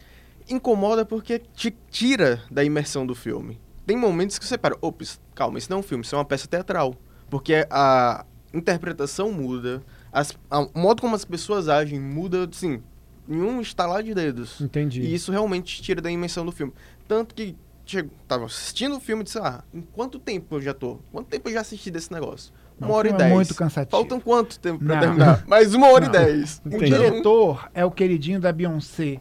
Incomoda 0.50 1.04
porque 1.04 1.40
te 1.56 1.76
tira 1.90 2.42
da 2.52 2.64
imersão 2.64 3.06
do 3.06 3.16
filme. 3.16 3.60
Tem 3.86 3.98
momentos 3.98 4.38
que 4.40 4.46
você 4.46 4.58
para, 4.58 4.78
ops, 4.82 5.20
calma, 5.34 5.58
isso 5.58 5.70
não 5.70 5.78
é 5.78 5.80
um 5.80 5.84
filme, 5.84 6.04
isso 6.04 6.16
é 6.16 6.18
uma 6.18 6.26
peça 6.26 6.48
teatral. 6.48 6.96
Porque 7.30 7.66
a 7.72 8.24
interpretação 8.54 9.32
muda, 9.32 9.82
as- 10.14 10.38
a- 10.50 10.60
o 10.62 10.72
modo 10.80 11.02
como 11.02 11.16
as 11.16 11.26
pessoas 11.26 11.68
agem 11.68 12.00
muda, 12.00 12.48
assim, 12.52 12.82
em 13.28 13.42
um 13.42 13.62
estalar 13.62 14.04
de 14.04 14.14
dedos. 14.14 14.60
Entendi. 14.62 15.02
E 15.02 15.14
isso 15.14 15.32
realmente 15.32 15.76
te 15.78 15.82
tira 15.82 16.02
da 16.02 16.12
imersão 16.12 16.46
do 16.46 16.52
filme. 16.52 16.74
Tanto 17.08 17.34
que 17.36 17.56
chego, 17.86 18.10
tava 18.28 18.46
assistindo 18.46 18.96
o 18.98 19.00
filme 19.00 19.22
e 19.22 19.26
disse, 19.26 19.38
ah, 19.40 19.64
em 19.74 19.82
quanto 19.82 20.18
tempo 20.20 20.56
eu 20.56 20.62
já 20.62 20.74
tô? 20.74 21.00
Quanto 21.12 21.28
tempo 21.28 21.50
eu 21.50 21.54
já 21.54 21.62
assisti 21.62 21.92
desse 21.92 22.12
negócio? 22.12 22.54
Não, 22.80 22.88
Uma 22.90 22.96
o 22.96 22.98
hora 22.98 23.08
e 23.10 23.12
é 23.12 23.16
dez. 23.16 23.32
muito 23.34 23.56
cansativo. 23.56 23.92
Faltam 23.92 24.20
quanto 24.20 24.60
tempo 24.60 24.84
pra 24.84 24.96
Não. 24.96 25.02
terminar? 25.02 25.44
Mais 25.48 25.74
uma 25.74 25.88
hora 25.90 26.08
Não. 26.08 26.14
e 26.14 26.18
dez. 26.26 26.62
O 26.66 26.68
Entendi. 26.68 26.86
diretor 26.86 27.70
é 27.74 27.86
o 27.86 27.92
queridinho 27.92 28.40
da 28.40 28.52
Beyoncé, 28.52 29.20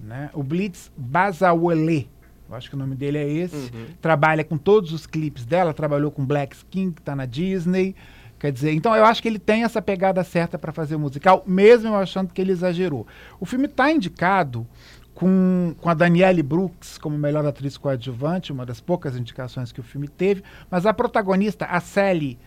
né? 0.00 0.30
O 0.34 0.42
Blitz 0.42 0.90
Bazawale. 0.96 2.10
Eu 2.48 2.54
acho 2.54 2.68
que 2.70 2.76
o 2.76 2.78
nome 2.78 2.94
dele 2.94 3.18
é 3.18 3.28
esse. 3.28 3.56
Uhum. 3.56 3.86
Trabalha 4.00 4.44
com 4.44 4.56
todos 4.56 4.92
os 4.92 5.04
clipes 5.06 5.44
dela, 5.44 5.74
trabalhou 5.74 6.10
com 6.12 6.24
Black 6.24 6.54
Skin, 6.56 6.92
que 6.92 7.02
tá 7.02 7.14
na 7.16 7.26
Disney. 7.26 7.94
Quer 8.38 8.52
dizer, 8.52 8.72
então 8.72 8.94
eu 8.94 9.04
acho 9.04 9.22
que 9.22 9.28
ele 9.28 9.38
tem 9.38 9.64
essa 9.64 9.80
pegada 9.80 10.22
certa 10.22 10.58
para 10.58 10.72
fazer 10.72 10.94
o 10.94 10.98
musical, 10.98 11.42
mesmo 11.46 11.88
eu 11.88 11.96
achando 11.96 12.32
que 12.32 12.40
ele 12.40 12.52
exagerou. 12.52 13.06
O 13.40 13.46
filme 13.46 13.66
tá 13.66 13.90
indicado 13.90 14.66
com, 15.14 15.74
com 15.80 15.88
a 15.88 15.94
Danielle 15.94 16.42
Brooks 16.42 16.98
como 16.98 17.16
melhor 17.16 17.46
atriz 17.46 17.78
coadjuvante, 17.78 18.52
uma 18.52 18.66
das 18.66 18.80
poucas 18.80 19.16
indicações 19.16 19.72
que 19.72 19.80
o 19.80 19.82
filme 19.82 20.06
teve, 20.06 20.44
mas 20.70 20.84
a 20.84 20.92
protagonista, 20.92 21.64
a 21.64 21.80
Sally, 21.80 22.38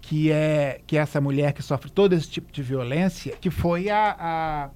que 0.00 0.32
é, 0.32 0.80
que 0.86 0.96
é 0.96 1.00
essa 1.00 1.20
mulher 1.20 1.52
que 1.52 1.62
sofre 1.62 1.90
todo 1.90 2.14
esse 2.14 2.28
tipo 2.28 2.50
de 2.50 2.62
violência, 2.62 3.36
que 3.38 3.50
foi 3.50 3.90
a, 3.90 4.16
a, 4.18 4.70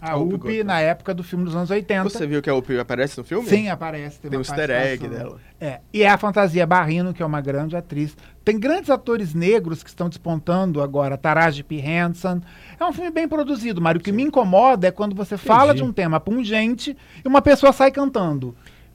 a 0.00 0.14
Goldberg. 0.14 0.64
na 0.64 0.80
época 0.80 1.12
do 1.12 1.22
filme 1.22 1.44
dos 1.44 1.54
anos 1.54 1.70
80. 1.70 2.04
Você 2.04 2.26
viu 2.26 2.40
que 2.40 2.48
a 2.48 2.54
Opie 2.54 2.78
aparece 2.78 3.18
no 3.18 3.24
filme? 3.24 3.48
Sim, 3.48 3.68
aparece. 3.68 4.20
Tem 4.20 4.30
uma 4.30 4.38
um 4.38 4.40
easter 4.40 4.70
egg 4.70 5.08
dela. 5.08 5.38
É, 5.60 5.80
e 5.92 6.02
é 6.02 6.08
a 6.08 6.16
Fantasia 6.16 6.66
Barrino, 6.66 7.12
que 7.12 7.22
é 7.22 7.26
uma 7.26 7.40
grande 7.40 7.76
atriz. 7.76 8.16
Tem 8.44 8.58
grandes 8.58 8.90
atores 8.90 9.34
negros 9.34 9.82
que 9.82 9.88
estão 9.88 10.08
despontando 10.08 10.80
agora. 10.80 11.18
Taraji 11.18 11.62
P. 11.62 11.76
Henson. 11.76 12.40
É 12.78 12.84
um 12.84 12.92
filme 12.92 13.10
bem 13.10 13.28
produzido, 13.28 13.80
Mário. 13.80 14.00
O 14.00 14.04
que 14.04 14.12
me 14.12 14.22
incomoda 14.22 14.86
é 14.86 14.90
quando 14.90 15.14
você 15.14 15.36
fala 15.36 15.74
de 15.74 15.82
um 15.82 15.92
tema 15.92 16.20
pungente 16.20 16.96
e 17.24 17.28
uma 17.28 17.42
pessoa 17.42 17.72
sai 17.72 17.90
cantando. 17.90 18.54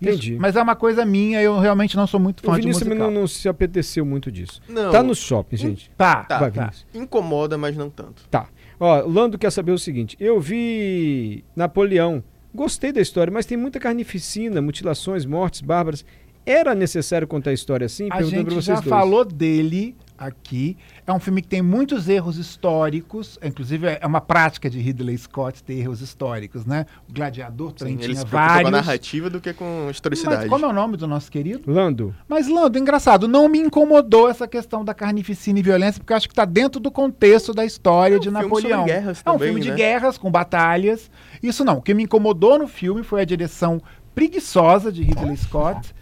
Isso- 0.10 0.18
Entendi. 0.20 0.38
mas 0.40 0.56
é 0.56 0.62
uma 0.62 0.76
coisa 0.76 1.06
minha, 1.06 1.42
eu 1.42 1.58
realmente 1.60 1.96
não 1.96 2.06
sou 2.08 2.20
muito 2.20 2.42
O 2.42 2.46
fã 2.46 2.60
de 2.60 2.68
musical. 2.68 2.96
não, 2.96 3.12
não 3.12 3.28
se 3.28 3.48
apeteceu 3.50 4.06
muito 4.06 4.32
disso. 4.32 4.62
Não. 4.68 4.92
Tá 4.92 5.02
no 5.04 5.16
shopping, 5.16 5.58
gente. 5.58 5.92
Tá, 5.98 6.24
Tá, 6.24 6.40
Vai, 6.40 6.52
tá. 6.52 6.62
Vinícius. 6.64 6.86
Incomoda, 6.94 7.58
mas 7.58 7.76
não 7.78 7.90
tanto. 7.90 8.24
Tá. 8.30 8.48
Ó, 8.80 9.02
Lando 9.06 9.38
quer 9.38 9.52
saber 9.52 9.72
o 9.72 9.78
seguinte: 9.80 10.16
eu 10.20 10.40
vi 10.40 11.44
Napoleão, 11.56 12.24
gostei 12.54 12.92
da 12.92 13.02
história, 13.02 13.32
mas 13.32 13.46
tem 13.46 13.58
muita 13.58 13.80
carnificina, 13.80 14.62
mutilações, 14.62 15.26
mortes 15.26 15.62
bárbaras. 15.62 16.06
Era 16.46 16.76
necessário 16.76 17.26
contar 17.26 17.52
a 17.52 17.54
história 17.54 17.86
assim? 17.86 18.08
A 18.10 18.18
Perguntando 18.18 18.44
pra 18.46 18.54
gente 18.56 18.64
vocês 18.66 18.78
já 18.78 18.84
dois. 18.84 18.90
falou 18.90 19.24
dele 19.24 19.96
aqui. 20.18 20.78
É 21.06 21.12
um 21.14 21.20
filme 21.20 21.42
que 21.42 21.48
tem 21.48 21.62
muitos 21.62 22.08
erros 22.08 22.38
históricos. 22.38 23.38
Inclusive, 23.44 23.98
é 24.00 24.06
uma 24.08 24.22
prática 24.22 24.70
de 24.70 24.80
Ridley 24.80 25.18
Scott 25.18 25.64
ter 25.64 25.74
erros 25.74 26.02
históricos, 26.02 26.66
né? 26.66 26.86
O 27.10 27.14
Gladiador 27.14 27.72
também 27.74 27.96
Sim, 27.98 28.04
ele 28.04 28.14
tinha 28.14 28.22
se 28.24 28.26
preocupa 28.26 28.48
com 28.48 28.52
a 28.52 28.64
vários. 28.64 28.72
narrativa 28.72 29.30
do 29.30 29.42
que 29.42 29.54
com 29.54 29.88
historicidade. 29.90 30.42
Mas 30.42 30.50
como 30.50 30.66
é 30.66 30.70
o 30.70 30.74
nome 30.74 30.98
do 30.98 31.08
nosso 31.08 31.32
querido? 31.32 31.62
Lando, 31.72 32.16
Mas, 32.28 32.48
Lando, 32.48 32.78
engraçado, 32.78 33.28
não 33.28 33.48
me 33.50 33.60
incomodou 33.60 34.30
essa 34.30 34.48
questão 34.48 34.84
da 34.86 34.94
carnificina 34.94 35.60
e 35.60 35.62
violência, 35.62 36.00
porque 36.00 36.14
eu 36.14 36.18
acho 36.18 36.28
que 36.28 36.34
está 36.34 36.46
dentro 36.46 36.80
do 36.80 36.92
contexto 36.92 37.54
da 37.54 37.66
história 37.66 38.16
É 38.16 38.18
um 38.18 38.20
de 38.20 38.30
filme 38.30 38.44
Napoleão. 38.44 38.80
sobre 38.82 38.94
guerras 38.94 39.22
é 39.26 39.30
um 39.30 39.34
também, 39.34 39.48
filme 39.48 39.62
de 39.62 39.70
né? 39.72 39.76
guerras, 39.76 40.18
com 40.18 40.32
batalhas. 40.32 41.10
Isso 41.42 41.66
não. 41.66 41.78
O 41.78 41.82
que 41.82 41.94
me 41.94 42.04
incomodou 42.04 42.58
no 42.58 42.68
filme 42.68 43.04
foi 43.04 43.22
a 43.22 43.26
direção 43.26 43.82
preguiçosa 44.16 44.92
de 44.92 45.02
Ridley 45.04 45.36
Scott 45.38 45.94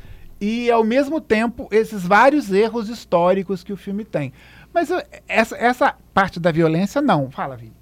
e, 0.42 0.72
ao 0.72 0.84
mesmo 0.84 1.22
tempo, 1.22 1.70
esses 1.72 2.04
vários 2.04 2.52
erros 2.52 2.90
históricos 2.90 3.64
que 3.64 3.72
o 3.72 3.78
filme 3.78 4.04
tem. 4.04 4.34
Mas 4.74 4.90
essa, 5.28 5.56
essa 5.56 5.96
parte 6.14 6.40
da 6.40 6.52
violência, 6.52 7.00
não. 7.00 7.30
Fala, 7.30 7.56
Vini. 7.56 7.74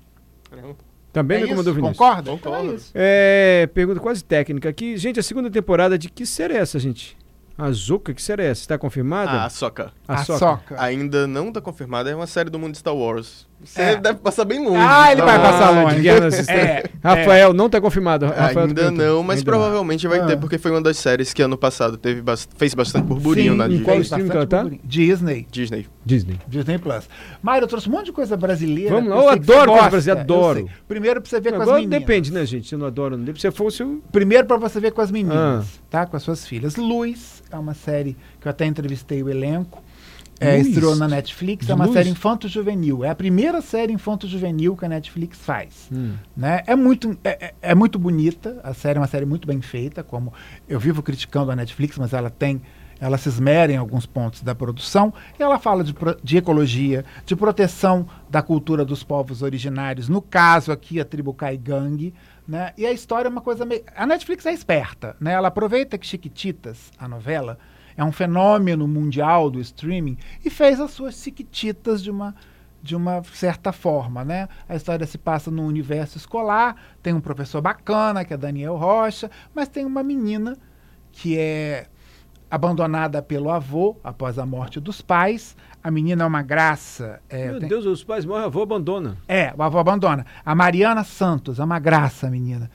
Não. 0.52 0.76
também 1.14 1.38
é 1.38 1.42
me 1.42 1.46
incomodou, 1.48 1.74
Vinícius. 1.74 1.98
Concorda? 1.98 2.32
Concordo. 2.32 2.66
Então 2.66 2.82
é. 2.94 3.64
É, 3.64 3.68
pergunta 3.68 4.02
quase 4.02 4.24
técnica 4.24 4.68
aqui. 4.68 4.98
Gente, 4.98 5.20
a 5.20 5.24
segunda 5.24 5.50
temporada 5.50 5.98
de 5.98 6.10
que 6.10 6.26
série 6.26 6.56
é 6.56 6.58
essa, 6.58 6.78
gente? 6.78 7.18
A 7.58 7.72
Zuka, 7.72 8.14
que 8.14 8.22
série 8.22 8.44
é 8.44 8.48
essa? 8.48 8.62
Está 8.62 8.78
confirmada? 8.78 9.44
A 9.44 9.50
Soca. 9.50 9.94
A 10.08 10.24
Soca. 10.24 10.82
Ainda 10.82 11.28
não 11.28 11.52
tá 11.52 11.62
confirmada, 11.62 12.10
é 12.10 12.16
uma 12.16 12.28
série 12.28 12.50
do 12.50 12.58
mundo 12.58 12.72
de 12.72 12.80
Star 12.80 12.96
Wars. 12.96 13.49
Você 13.64 13.82
É. 13.82 13.96
deve 13.98 14.20
passar 14.20 14.46
bem 14.46 14.64
longe. 14.66 14.78
Ah, 14.80 15.12
ele 15.12 15.22
vai 15.22 15.38
Então, 15.38 15.52
passar 15.52 15.70
longe. 15.72 15.96
de 15.98 16.02
Guerra 16.02 16.20
nas 16.22 16.40
Estrelas. 16.40 16.66
É, 16.66 16.84
Rafael, 17.04 17.54
não 17.54 17.66
está 17.66 17.80
confirmado. 17.82 18.26
Rafael 18.26 18.60
Ainda 18.68 18.74
perguntou. 18.74 19.06
não, 19.06 19.24
mas 19.24 19.40
Ainda 19.40 19.52
provavelmente 19.52 20.08
vai 20.08 20.20
Ah. 20.20 20.26
ter, 20.26 20.38
porque 20.38 20.58
foi 20.58 20.72
uma 20.72 20.82
das 20.82 20.98
séries 20.98 21.34
que 21.34 21.42
ano 21.42 21.58
passado 21.58 21.98
teve 21.98 22.24
fez 22.58 22.74
bastante 22.74 23.06
burburinho 23.06 23.52
Sim, 23.52 23.58
na 23.58 23.68
Disney. 23.68 23.84
qual 23.86 24.00
stream 24.02 24.30
que 24.30 24.36
ela 24.38 24.48
tá? 24.48 24.66
Disney. 24.84 25.46
Disney. 25.52 25.88
Disney. 26.06 26.40
Disney 26.48 26.78
Plus. 26.80 27.08
Mário, 27.44 27.66
eu 27.66 27.68
trouxe 27.68 27.90
um 27.90 27.92
monte 27.92 28.06
de 28.06 28.12
coisa 28.14 28.36
brasileira. 28.38 28.96
Vamos 28.96 29.10
lá. 29.10 29.16
Eu 29.18 29.22
Eu 29.24 29.30
adoro 29.30 29.72
coisa 29.74 29.90
brasileira, 29.90 30.20
eu 30.20 30.24
adoro. 30.24 30.70
Primeiro 30.88 31.22
pra 31.22 31.30
você 31.30 31.40
ver 31.42 31.50
com 31.52 31.58
as 31.58 31.62
Agora 31.64 31.78
meninas. 31.78 32.00
depende, 32.00 32.34
né, 32.34 32.46
gente? 32.46 32.68
Se 32.70 32.76
eu 32.76 32.80
não 32.80 32.88
adoro, 32.88 33.18
não 33.18 33.24
depende. 33.26 33.42
Se 33.42 33.52
fosse 33.52 33.84
o. 33.84 34.02
Primeiro 34.12 34.48
pra 34.48 34.58
você 34.58 34.80
ver 34.80 34.92
com 34.92 35.02
as 35.02 35.12
meninas, 35.12 35.38
Ah. 35.38 35.64
tá? 35.90 36.06
Com 36.06 36.16
as 36.18 36.24
suas 36.24 36.48
filhas. 36.48 36.76
Luz 36.78 37.44
é 37.52 37.58
uma 37.58 37.74
série 37.74 38.16
que 38.40 38.48
eu 38.48 38.50
até 38.50 38.66
entrevistei 38.66 39.22
o 39.22 39.30
elenco. 39.30 39.84
É, 40.40 40.58
estreou 40.58 40.96
na 40.96 41.08
Netflix, 41.08 41.66
De 41.66 41.72
é 41.72 41.76
uma 41.76 41.92
série 41.92 42.10
infanto-juvenil. 42.10 43.04
É 43.04 43.10
a 43.10 43.16
primeira 43.16 43.62
série 43.62 43.92
infanto-juvenil 43.94 44.76
que 44.78 44.86
a 44.86 44.90
Netflix 44.90 45.38
faz. 45.40 45.90
Hum. 45.92 46.14
né? 46.36 46.64
É, 46.66 46.76
muito, 46.76 47.18
é, 47.24 47.46
é- 47.48 47.54
é 47.62 47.76
muito 47.76 48.00
bonita, 48.00 48.60
a 48.64 48.74
série 48.74 48.98
é 48.98 49.02
uma 49.02 49.08
série 49.08 49.26
muito 49.26 49.48
bem 49.48 49.62
feita, 49.62 50.04
como 50.04 50.34
eu 50.68 50.80
vivo 50.80 51.04
criticando 51.04 51.52
a 51.52 51.56
Netflix, 51.56 51.98
mas 51.98 52.14
ela 52.14 52.30
tem, 52.30 52.62
ela 53.00 53.18
se 53.18 53.28
esmera 53.30 53.72
em 53.72 53.78
alguns 53.78 54.06
pontos 54.06 54.42
da 54.42 54.56
produção, 54.56 55.14
e 55.38 55.44
ela 55.44 55.60
fala 55.60 55.84
de, 55.84 55.94
de 56.24 56.38
ecologia, 56.38 57.04
de 57.26 57.36
proteção 57.36 58.08
da 58.30 58.42
cultura 58.42 58.86
dos 58.86 59.04
povos 59.04 59.42
originários, 59.42 60.08
no 60.08 60.22
caso 60.22 60.72
aqui 60.72 61.00
a 61.00 61.06
tribo 61.06 61.34
Caigangue, 61.34 62.14
né? 62.48 62.74
E 62.78 62.86
a 62.86 62.92
história 62.92 63.28
é 63.28 63.32
uma 63.32 63.42
coisa 63.42 63.64
meio... 63.64 63.84
A 63.96 64.08
Netflix 64.08 64.44
é 64.46 64.52
esperta, 64.52 65.16
né? 65.20 65.34
Ela 65.34 65.50
aproveita 65.50 65.98
que 66.00 66.08
Chiquititas, 66.08 66.92
a 66.98 67.08
novela, 67.08 67.60
é 67.98 68.04
um 68.04 68.12
fenômeno 68.12 68.88
mundial 68.88 69.50
do 69.50 69.60
streaming 69.60 70.18
e 70.44 70.50
fez 70.50 70.80
as 70.80 70.92
suas 70.92 71.16
Chiquititas 71.16 72.02
de 72.02 72.10
uma 72.12 72.36
de 72.82 72.96
uma 72.96 73.22
certa 73.34 73.74
forma, 73.74 74.24
né? 74.24 74.48
A 74.68 74.74
história 74.74 75.06
se 75.06 75.18
passa 75.18 75.52
no 75.52 75.66
universo 75.66 76.18
escolar, 76.18 76.78
tem 77.04 77.14
um 77.14 77.20
professor 77.20 77.62
bacana, 77.62 78.24
que 78.24 78.34
é 78.34 78.38
Daniel 78.38 78.78
Rocha, 78.78 79.30
mas 79.54 79.68
tem 79.68 79.86
uma 79.86 80.02
menina 80.02 80.56
que 81.12 81.38
é 81.38 81.88
abandonada 82.50 83.22
pelo 83.22 83.50
avô 83.52 83.98
após 84.04 84.40
a 84.40 84.46
morte 84.46 84.80
dos 84.80 85.02
pais. 85.02 85.56
A 85.84 85.92
menina 85.92 86.24
é 86.24 86.28
uma 86.28 86.42
graça. 86.42 87.22
É, 87.30 87.48
Meu 87.52 87.60
tem- 87.60 87.70
Deus, 87.70 87.86
os 87.86 88.04
pais 88.04 88.26
morrem, 88.26 88.44
a 88.44 88.48
avó 88.48 88.64
abandona. 88.64 89.18
é, 89.28 89.54
o 89.58 89.62
avô 89.62 89.78
abandona. 89.78 90.26
A 90.46 90.56
Mariana 90.56 91.04
Santos, 91.04 91.60
é 91.60 91.64
uma 91.64 91.80
graça, 91.80 92.30
menina. 92.30 92.70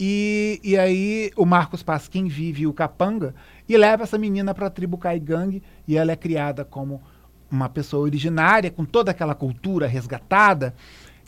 E, 0.00 0.60
e 0.62 0.76
aí 0.78 1.30
o 1.36 1.44
Marcos 1.44 1.82
Pasquim 1.82 2.28
vive 2.28 2.66
o 2.66 2.72
capanga 2.72 3.34
e 3.68 3.76
leva 3.76 4.04
essa 4.04 4.16
menina 4.18 4.54
para 4.54 4.66
a 4.66 4.70
tribo 4.70 4.96
Caigangue 4.96 5.62
e 5.86 5.96
ela 5.96 6.12
é 6.12 6.16
criada 6.16 6.64
como 6.64 7.02
uma 7.50 7.68
pessoa 7.68 8.02
originária, 8.04 8.70
com 8.70 8.84
toda 8.84 9.10
aquela 9.10 9.34
cultura 9.34 9.86
resgatada. 9.86 10.74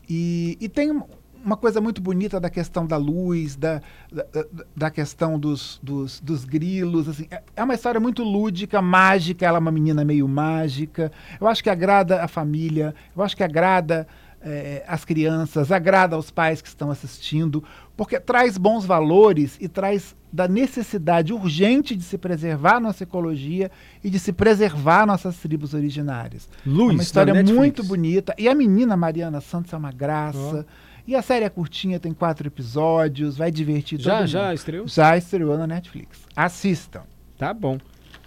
E, 0.08 0.56
e 0.60 0.68
tem 0.68 0.92
um- 0.92 1.02
uma 1.42 1.56
coisa 1.56 1.80
muito 1.80 2.02
bonita 2.02 2.38
da 2.38 2.50
questão 2.50 2.86
da 2.86 2.98
luz, 2.98 3.56
da, 3.56 3.80
da, 4.12 4.24
da- 4.24 4.46
da 4.76 4.90
questão 4.90 5.38
dos, 5.38 5.80
dos, 5.82 6.20
dos 6.20 6.44
grilos. 6.44 7.08
Assim. 7.08 7.26
É, 7.30 7.42
é 7.56 7.64
uma 7.64 7.72
história 7.74 7.98
muito 7.98 8.22
lúdica, 8.22 8.82
mágica. 8.82 9.46
Ela 9.46 9.56
é 9.56 9.60
uma 9.60 9.70
menina 9.72 10.04
meio 10.04 10.28
mágica. 10.28 11.10
Eu 11.40 11.48
acho 11.48 11.62
que 11.62 11.70
agrada 11.70 12.22
a 12.22 12.28
família, 12.28 12.94
eu 13.16 13.22
acho 13.22 13.34
que 13.36 13.42
agrada 13.42 14.06
eh, 14.42 14.82
as 14.86 15.04
crianças, 15.04 15.70
agrada 15.70 16.16
aos 16.16 16.30
pais 16.30 16.62
que 16.62 16.68
estão 16.68 16.90
assistindo, 16.90 17.62
porque 17.96 18.18
traz 18.18 18.56
bons 18.56 18.84
valores 18.84 19.56
e 19.60 19.68
traz 19.68 20.16
da 20.32 20.46
necessidade 20.46 21.32
urgente 21.32 21.94
de 21.96 22.04
se 22.04 22.16
preservar 22.16 22.80
nossa 22.80 23.02
ecologia 23.02 23.70
e 24.02 24.08
de 24.08 24.18
se 24.18 24.32
preservar 24.32 25.04
nossas 25.06 25.36
tribos 25.36 25.74
originárias. 25.74 26.48
Luz, 26.64 26.90
É 26.90 26.94
uma 26.94 27.02
história 27.02 27.34
Netflix. 27.34 27.58
muito 27.58 27.84
bonita. 27.84 28.34
E 28.38 28.48
a 28.48 28.54
menina 28.54 28.96
Mariana 28.96 29.40
Santos 29.40 29.72
é 29.72 29.76
uma 29.76 29.92
graça. 29.92 30.64
E 31.06 31.16
a 31.16 31.22
série 31.22 31.44
é 31.44 31.48
curtinha, 31.48 31.98
tem 31.98 32.12
quatro 32.14 32.46
episódios, 32.46 33.36
vai 33.36 33.50
divertir 33.50 33.98
todo 33.98 34.06
Já, 34.06 34.26
já 34.26 34.54
estreou? 34.54 34.86
Já 34.86 35.16
estreou 35.16 35.58
na 35.58 35.66
Netflix. 35.66 36.20
Assistam. 36.36 37.02
Tá 37.36 37.52
bom. 37.52 37.78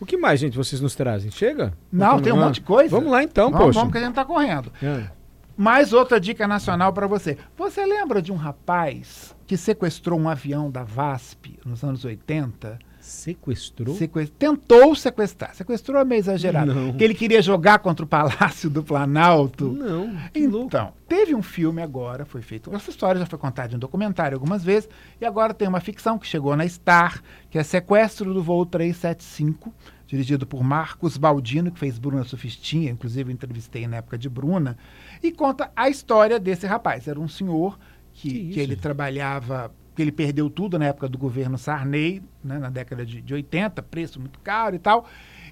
O 0.01 0.05
que 0.05 0.17
mais, 0.17 0.39
gente, 0.39 0.57
vocês 0.57 0.81
nos 0.81 0.93
trazem? 0.95 1.31
Chega? 1.31 1.73
Não, 1.89 2.19
tem 2.19 2.33
um 2.33 2.39
monte 2.39 2.55
de 2.55 2.61
coisa. 2.61 2.89
Vamos 2.89 3.09
lá 3.11 3.23
então, 3.23 3.49
vamos, 3.51 3.67
poxa. 3.67 3.79
vamos 3.79 3.91
que 3.93 3.97
a 3.99 4.01
gente 4.01 4.15
tá 4.15 4.25
correndo. 4.25 4.71
Ah. 4.83 5.09
Mais 5.55 5.93
outra 5.93 6.19
dica 6.19 6.47
nacional 6.47 6.91
para 6.91 7.05
você. 7.05 7.37
Você 7.55 7.85
lembra 7.85 8.21
de 8.21 8.31
um 8.31 8.35
rapaz 8.35 9.35
que 9.45 9.55
sequestrou 9.55 10.19
um 10.19 10.27
avião 10.27 10.71
da 10.71 10.83
VASP 10.83 11.59
nos 11.63 11.83
anos 11.83 12.03
80 12.03 12.79
Sequestrou? 13.03 13.95
Seque- 13.95 14.27
Tentou 14.27 14.95
sequestrar. 14.95 15.53
Sequestrou 15.53 15.99
é 15.99 16.05
meio 16.05 16.19
exagerado. 16.19 16.73
Não. 16.73 16.93
Que 16.93 17.03
ele 17.03 17.13
queria 17.13 17.41
jogar 17.41 17.79
contra 17.79 18.05
o 18.05 18.07
Palácio 18.07 18.69
do 18.69 18.81
Planalto. 18.83 19.67
Não, 19.73 20.15
que 20.33 20.47
louco. 20.47 20.67
Então, 20.67 20.93
teve 21.07 21.35
um 21.35 21.41
filme 21.43 21.81
agora, 21.81 22.25
foi 22.25 22.41
feito. 22.41 22.73
Essa 22.73 22.89
história 22.89 23.19
já 23.19 23.25
foi 23.25 23.37
contada 23.37 23.75
em 23.75 23.79
documentário 23.79 24.35
algumas 24.35 24.63
vezes, 24.63 24.87
e 25.19 25.25
agora 25.25 25.53
tem 25.53 25.67
uma 25.67 25.79
ficção 25.81 26.17
que 26.17 26.25
chegou 26.25 26.55
na 26.55 26.67
Star, 26.67 27.21
que 27.49 27.57
é 27.57 27.63
Sequestro 27.63 28.33
do 28.33 28.41
Voo 28.41 28.65
375, 28.65 29.73
dirigido 30.07 30.45
por 30.47 30.63
Marcos 30.63 31.17
Baldino, 31.17 31.71
que 31.71 31.79
fez 31.79 31.97
Bruna 31.99 32.23
Sufistinha, 32.23 32.91
inclusive 32.91 33.29
eu 33.31 33.33
entrevistei 33.33 33.85
na 33.87 33.97
época 33.97 34.17
de 34.17 34.29
Bruna, 34.29 34.77
e 35.21 35.31
conta 35.31 35.71
a 35.75 35.89
história 35.89 36.39
desse 36.39 36.65
rapaz. 36.65 37.07
Era 37.07 37.19
um 37.19 37.27
senhor 37.27 37.77
que, 38.13 38.29
Que 38.29 38.49
que, 38.53 38.59
ele 38.59 38.75
trabalhava, 38.75 39.73
que 39.95 40.01
ele 40.01 40.11
perdeu 40.11 40.49
tudo 40.49 40.77
na 40.79 40.85
época 40.85 41.07
do 41.07 41.17
governo 41.17 41.57
Sarney, 41.57 42.21
né, 42.43 42.57
na 42.57 42.69
década 42.69 43.05
de, 43.05 43.21
de 43.21 43.33
80, 43.33 43.81
preço 43.83 44.19
muito 44.19 44.39
caro 44.39 44.75
e 44.75 44.79
tal. 44.79 45.05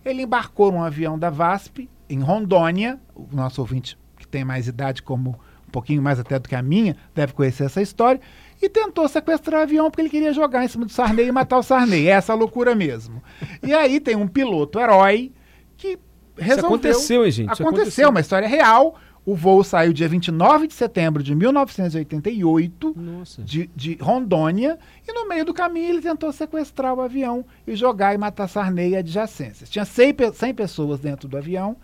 Ele 0.03 0.23
embarcou 0.23 0.71
num 0.71 0.83
avião 0.83 1.17
da 1.17 1.29
VASP 1.29 1.89
em 2.09 2.19
Rondônia, 2.19 2.99
o 3.15 3.27
nosso 3.31 3.61
ouvinte 3.61 3.97
que 4.17 4.27
tem 4.27 4.43
mais 4.43 4.67
idade, 4.67 5.01
como 5.01 5.39
um 5.67 5.71
pouquinho 5.71 6.01
mais 6.01 6.19
até 6.19 6.37
do 6.37 6.49
que 6.49 6.55
a 6.55 6.61
minha, 6.61 6.95
deve 7.15 7.33
conhecer 7.33 7.63
essa 7.63 7.81
história, 7.81 8.19
e 8.61 8.69
tentou 8.69 9.07
sequestrar 9.07 9.61
o 9.61 9.63
avião 9.63 9.89
porque 9.89 10.01
ele 10.01 10.09
queria 10.09 10.33
jogar 10.33 10.63
em 10.63 10.67
cima 10.67 10.85
do 10.85 10.91
Sarney 10.91 11.27
e 11.27 11.31
matar 11.31 11.57
o 11.57 11.63
Sarney. 11.63 12.07
É 12.07 12.11
essa 12.11 12.33
loucura 12.33 12.75
mesmo. 12.75 13.23
E 13.63 13.73
aí 13.73 13.99
tem 13.99 14.15
um 14.15 14.27
piloto 14.27 14.79
herói 14.79 15.31
que 15.77 15.97
resolveu... 16.37 16.65
aconteceu, 16.65 17.25
hein, 17.25 17.31
gente? 17.31 17.51
Isso 17.51 17.61
Aconteceu, 17.61 17.81
aconteceu. 17.81 18.09
uma 18.09 18.19
história 18.19 18.47
real. 18.47 18.95
O 19.23 19.35
voo 19.35 19.63
saiu 19.63 19.93
dia 19.93 20.07
29 20.07 20.67
de 20.67 20.73
setembro 20.73 21.21
de 21.21 21.35
1988 21.35 22.93
Nossa. 22.97 23.41
de, 23.43 23.69
de 23.75 23.95
Rondônia 24.01 24.79
e 25.07 25.13
no 25.13 25.27
meio 25.27 25.45
do 25.45 25.53
caminho 25.53 25.89
ele 25.89 26.01
tentou 26.01 26.31
sequestrar 26.31 26.93
o 26.93 27.01
avião 27.01 27.45
e 27.67 27.75
jogar 27.75 28.13
e 28.13 28.17
matar 28.17 28.47
Sarney 28.47 28.89
e 28.91 28.95
adjacências. 28.97 29.69
Tinha 29.69 29.85
100, 29.85 30.13
pe- 30.13 30.33
100 30.33 30.53
pessoas 30.53 30.99
dentro 30.99 31.27
do 31.27 31.37
avião. 31.37 31.75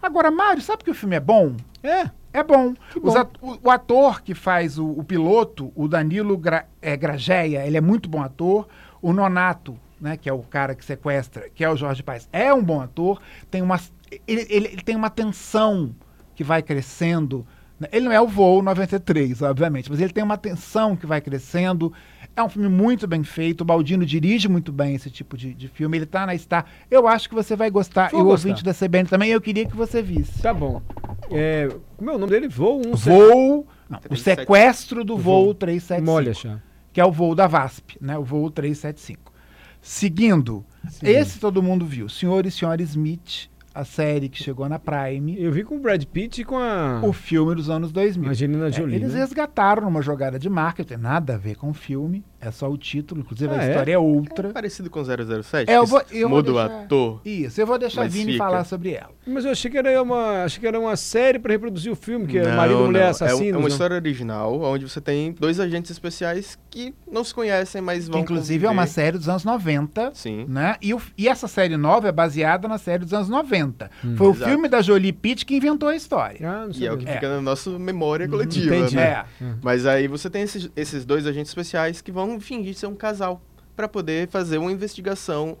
Agora, 0.00 0.30
Mário, 0.30 0.62
sabe 0.62 0.84
que 0.84 0.90
o 0.90 0.94
filme 0.94 1.16
é 1.16 1.20
bom? 1.20 1.56
É. 1.82 2.10
É 2.32 2.42
bom. 2.42 2.74
bom. 3.02 3.58
O, 3.64 3.70
ator 3.70 4.22
que 4.22 4.34
faz 4.34 4.78
o, 4.78 4.86
o 4.86 5.02
piloto, 5.02 5.72
o 5.74 5.88
Danilo 5.88 6.36
Gra, 6.36 6.66
é, 6.80 6.96
Grageia, 6.96 7.66
ele 7.66 7.76
é 7.76 7.80
muito 7.80 8.08
bom 8.08 8.22
ator. 8.22 8.68
O 9.02 9.12
Nonato, 9.12 9.78
né, 10.00 10.16
que 10.16 10.28
é 10.28 10.32
o 10.32 10.40
cara 10.42 10.74
que 10.74 10.84
sequestra, 10.84 11.48
que 11.54 11.64
é 11.64 11.70
o 11.70 11.76
Jorge 11.76 12.02
Paes, 12.02 12.28
é 12.32 12.52
um 12.54 12.62
bom 12.62 12.80
ator. 12.80 13.20
Tem 13.50 13.60
uma, 13.60 13.80
ele, 14.26 14.46
ele- 14.48 14.68
ele 14.68 14.82
tem 14.82 14.94
uma 14.94 15.10
tensão 15.10 15.94
que 16.38 16.44
vai 16.44 16.62
crescendo. 16.62 17.44
né? 17.80 17.88
Ele 17.90 18.04
não 18.04 18.12
é 18.12 18.20
o 18.20 18.28
Voo 18.28 18.62
93, 18.62 19.42
obviamente, 19.42 19.90
mas 19.90 20.00
ele 20.00 20.12
tem 20.12 20.22
uma 20.22 20.38
tensão 20.38 20.94
que 20.94 21.04
vai 21.04 21.20
crescendo. 21.20 21.92
É 22.36 22.40
um 22.40 22.48
filme 22.48 22.68
muito 22.68 23.08
bem 23.08 23.24
feito. 23.24 23.62
O 23.62 23.64
Baldino 23.64 24.06
dirige 24.06 24.48
muito 24.48 24.70
bem 24.70 24.94
esse 24.94 25.10
tipo 25.10 25.36
de, 25.36 25.52
de 25.52 25.66
filme. 25.66 25.98
Ele 25.98 26.06
tá 26.06 26.24
na 26.24 26.38
Star. 26.38 26.64
Eu 26.88 27.08
acho 27.08 27.28
que 27.28 27.34
você 27.34 27.56
vai 27.56 27.70
gostar. 27.70 28.12
Vou 28.12 28.20
e 28.20 28.22
o 28.22 28.26
gostar. 28.26 28.48
ouvinte 28.50 28.64
da 28.64 28.72
CBN 28.72 29.08
também. 29.08 29.30
Eu 29.32 29.40
queria 29.40 29.66
que 29.66 29.74
você 29.74 30.00
visse. 30.00 30.40
Tá 30.40 30.54
bom. 30.54 30.80
É, 31.28 31.68
como 31.96 32.08
é 32.08 32.14
o 32.14 32.18
nome 32.18 32.30
dele? 32.30 32.46
Voo 32.46 32.80
1 32.86 32.94
Voo. 32.94 33.66
Não, 33.90 33.98
o 33.98 34.00
375. 34.02 34.40
sequestro 34.40 35.02
do 35.04 35.16
voo 35.18 35.46
Voo. 35.46 35.54
375. 35.54 36.04
Molha, 36.08 36.32
chá. 36.34 36.60
Que 36.92 37.00
é 37.00 37.04
o 37.04 37.10
voo 37.10 37.34
da 37.34 37.48
VASP, 37.48 37.96
né? 38.00 38.16
O 38.16 38.22
voo 38.22 38.48
375. 38.48 39.32
Seguindo, 39.82 40.64
esse 41.02 41.40
todo 41.40 41.60
mundo 41.60 41.84
viu. 41.84 42.08
Senhor 42.08 42.46
e 42.46 42.50
Senhora 42.52 42.80
Smith, 42.82 43.48
a 43.78 43.84
série 43.84 44.28
que 44.28 44.42
chegou 44.42 44.68
na 44.68 44.76
Prime. 44.76 45.40
Eu 45.40 45.52
vi 45.52 45.62
com 45.62 45.76
o 45.76 45.80
Brad 45.80 46.02
Pitt 46.04 46.40
e 46.40 46.44
com 46.44 46.58
a 46.58 47.00
O 47.04 47.12
filme 47.12 47.54
dos 47.54 47.70
anos 47.70 47.92
2000. 47.92 48.28
Angelina 48.28 48.66
É, 48.66 48.72
Jolie. 48.72 48.96
eles 48.96 49.12
né? 49.14 49.20
resgataram 49.20 49.82
numa 49.84 50.02
jogada 50.02 50.36
de 50.36 50.48
marketing, 50.50 50.96
nada 50.96 51.34
a 51.34 51.38
ver 51.38 51.54
com 51.54 51.70
o 51.70 51.74
filme, 51.74 52.24
é 52.40 52.50
só 52.50 52.70
o 52.70 52.76
título, 52.78 53.20
inclusive 53.22 53.52
Ah, 53.52 53.58
a 53.60 53.64
é? 53.64 53.68
história 53.70 53.92
é, 53.94 53.98
outra. 53.98 54.48
É 54.48 54.52
parecido 54.52 54.88
com 54.90 55.02
007. 55.04 55.70
É, 55.70 55.76
eu 55.76 55.84
que 55.84 55.90
vou- 55.90 56.02
eu 56.10 56.28
vou 56.28 56.38
muda 56.38 56.52
o 56.52 56.58
ator. 56.58 57.20
Isso, 57.24 57.60
eu 57.60 57.66
vou 57.66 57.78
deixar 57.78 58.02
a 58.02 58.08
Vini 58.08 58.32
fica. 58.32 58.44
falar 58.44 58.64
sobre 58.64 58.92
ela. 58.92 59.10
Mas 59.26 59.44
eu 59.44 59.50
achei 59.50 59.70
que 59.70 59.76
era 59.76 60.02
uma, 60.02 60.44
achei 60.44 60.60
que 60.60 60.66
era 60.66 60.78
uma 60.80 60.96
série 60.96 61.38
pra 61.38 61.52
reproduzir 61.52 61.92
o 61.92 61.96
filme, 61.96 62.26
que 62.26 62.38
é 62.38 62.44
Não, 62.48 62.56
marido, 62.56 62.78
mulher, 62.80 63.12
não. 63.20 63.26
É. 63.26 63.30
É, 63.30 63.34
uma 63.52 63.60
não? 63.60 63.68
história 63.68 63.94
original, 63.96 64.60
onde 64.62 64.88
você 64.88 65.00
tem 65.00 65.32
dois 65.32 65.60
agentes 65.60 65.90
especiais 65.90 66.58
que 66.70 66.94
não 67.10 67.22
se 67.24 67.34
conhecem, 67.34 67.80
mas 67.82 68.06
Que 68.06 68.10
vão 68.12 68.20
inclusive 68.20 68.64
é 68.64 68.68
uma 68.70 68.82
conviver. 68.82 68.94
série 68.94 69.18
dos 69.18 69.28
anos 69.28 69.44
90, 69.44 70.10
Sim. 70.14 70.46
né? 70.48 70.76
E, 70.80 70.94
o- 70.94 71.00
e 71.16 71.28
essa 71.28 71.46
série 71.48 71.76
nova 71.76 72.08
é 72.08 72.12
baseada 72.12 72.66
na 72.68 72.78
série 72.78 73.04
dos 73.04 73.12
anos 73.12 73.28
90. 73.28 73.90
Hum. 74.04 74.14
Foi 74.16 74.28
o 74.28 74.30
Exato. 74.30 74.50
filme 74.50 74.68
da 74.68 74.80
Jolie 74.80 75.12
Pitt 75.12 75.44
que 75.44 75.56
inventou 75.56 75.88
a 75.88 75.96
história. 75.96 76.38
Ah, 76.48 76.66
não 76.66 76.72
E 76.74 76.86
é 76.86 76.92
o 76.92 76.96
que 76.96 77.08
É. 77.08 77.14
fica 77.14 77.28
na 77.28 77.42
nossa 77.42 77.70
memória 77.78 78.28
coletiva, 78.28 78.74
Entendi. 78.76 78.96
né? 78.96 79.24
É. 79.40 79.44
Mas 79.62 79.84
aí 79.86 80.06
você 80.08 80.30
tem 80.30 80.42
esses, 80.42 80.70
esses 80.76 81.04
dois 81.04 81.26
agentes 81.26 81.50
especiais 81.50 82.00
que 82.00 82.10
vão 82.12 82.27
fingir 82.40 82.74
ser 82.74 82.86
um 82.86 82.94
casal 82.94 83.40
para 83.76 83.86
poder 83.88 84.28
fazer 84.28 84.58
uma 84.58 84.72
investigação. 84.72 85.56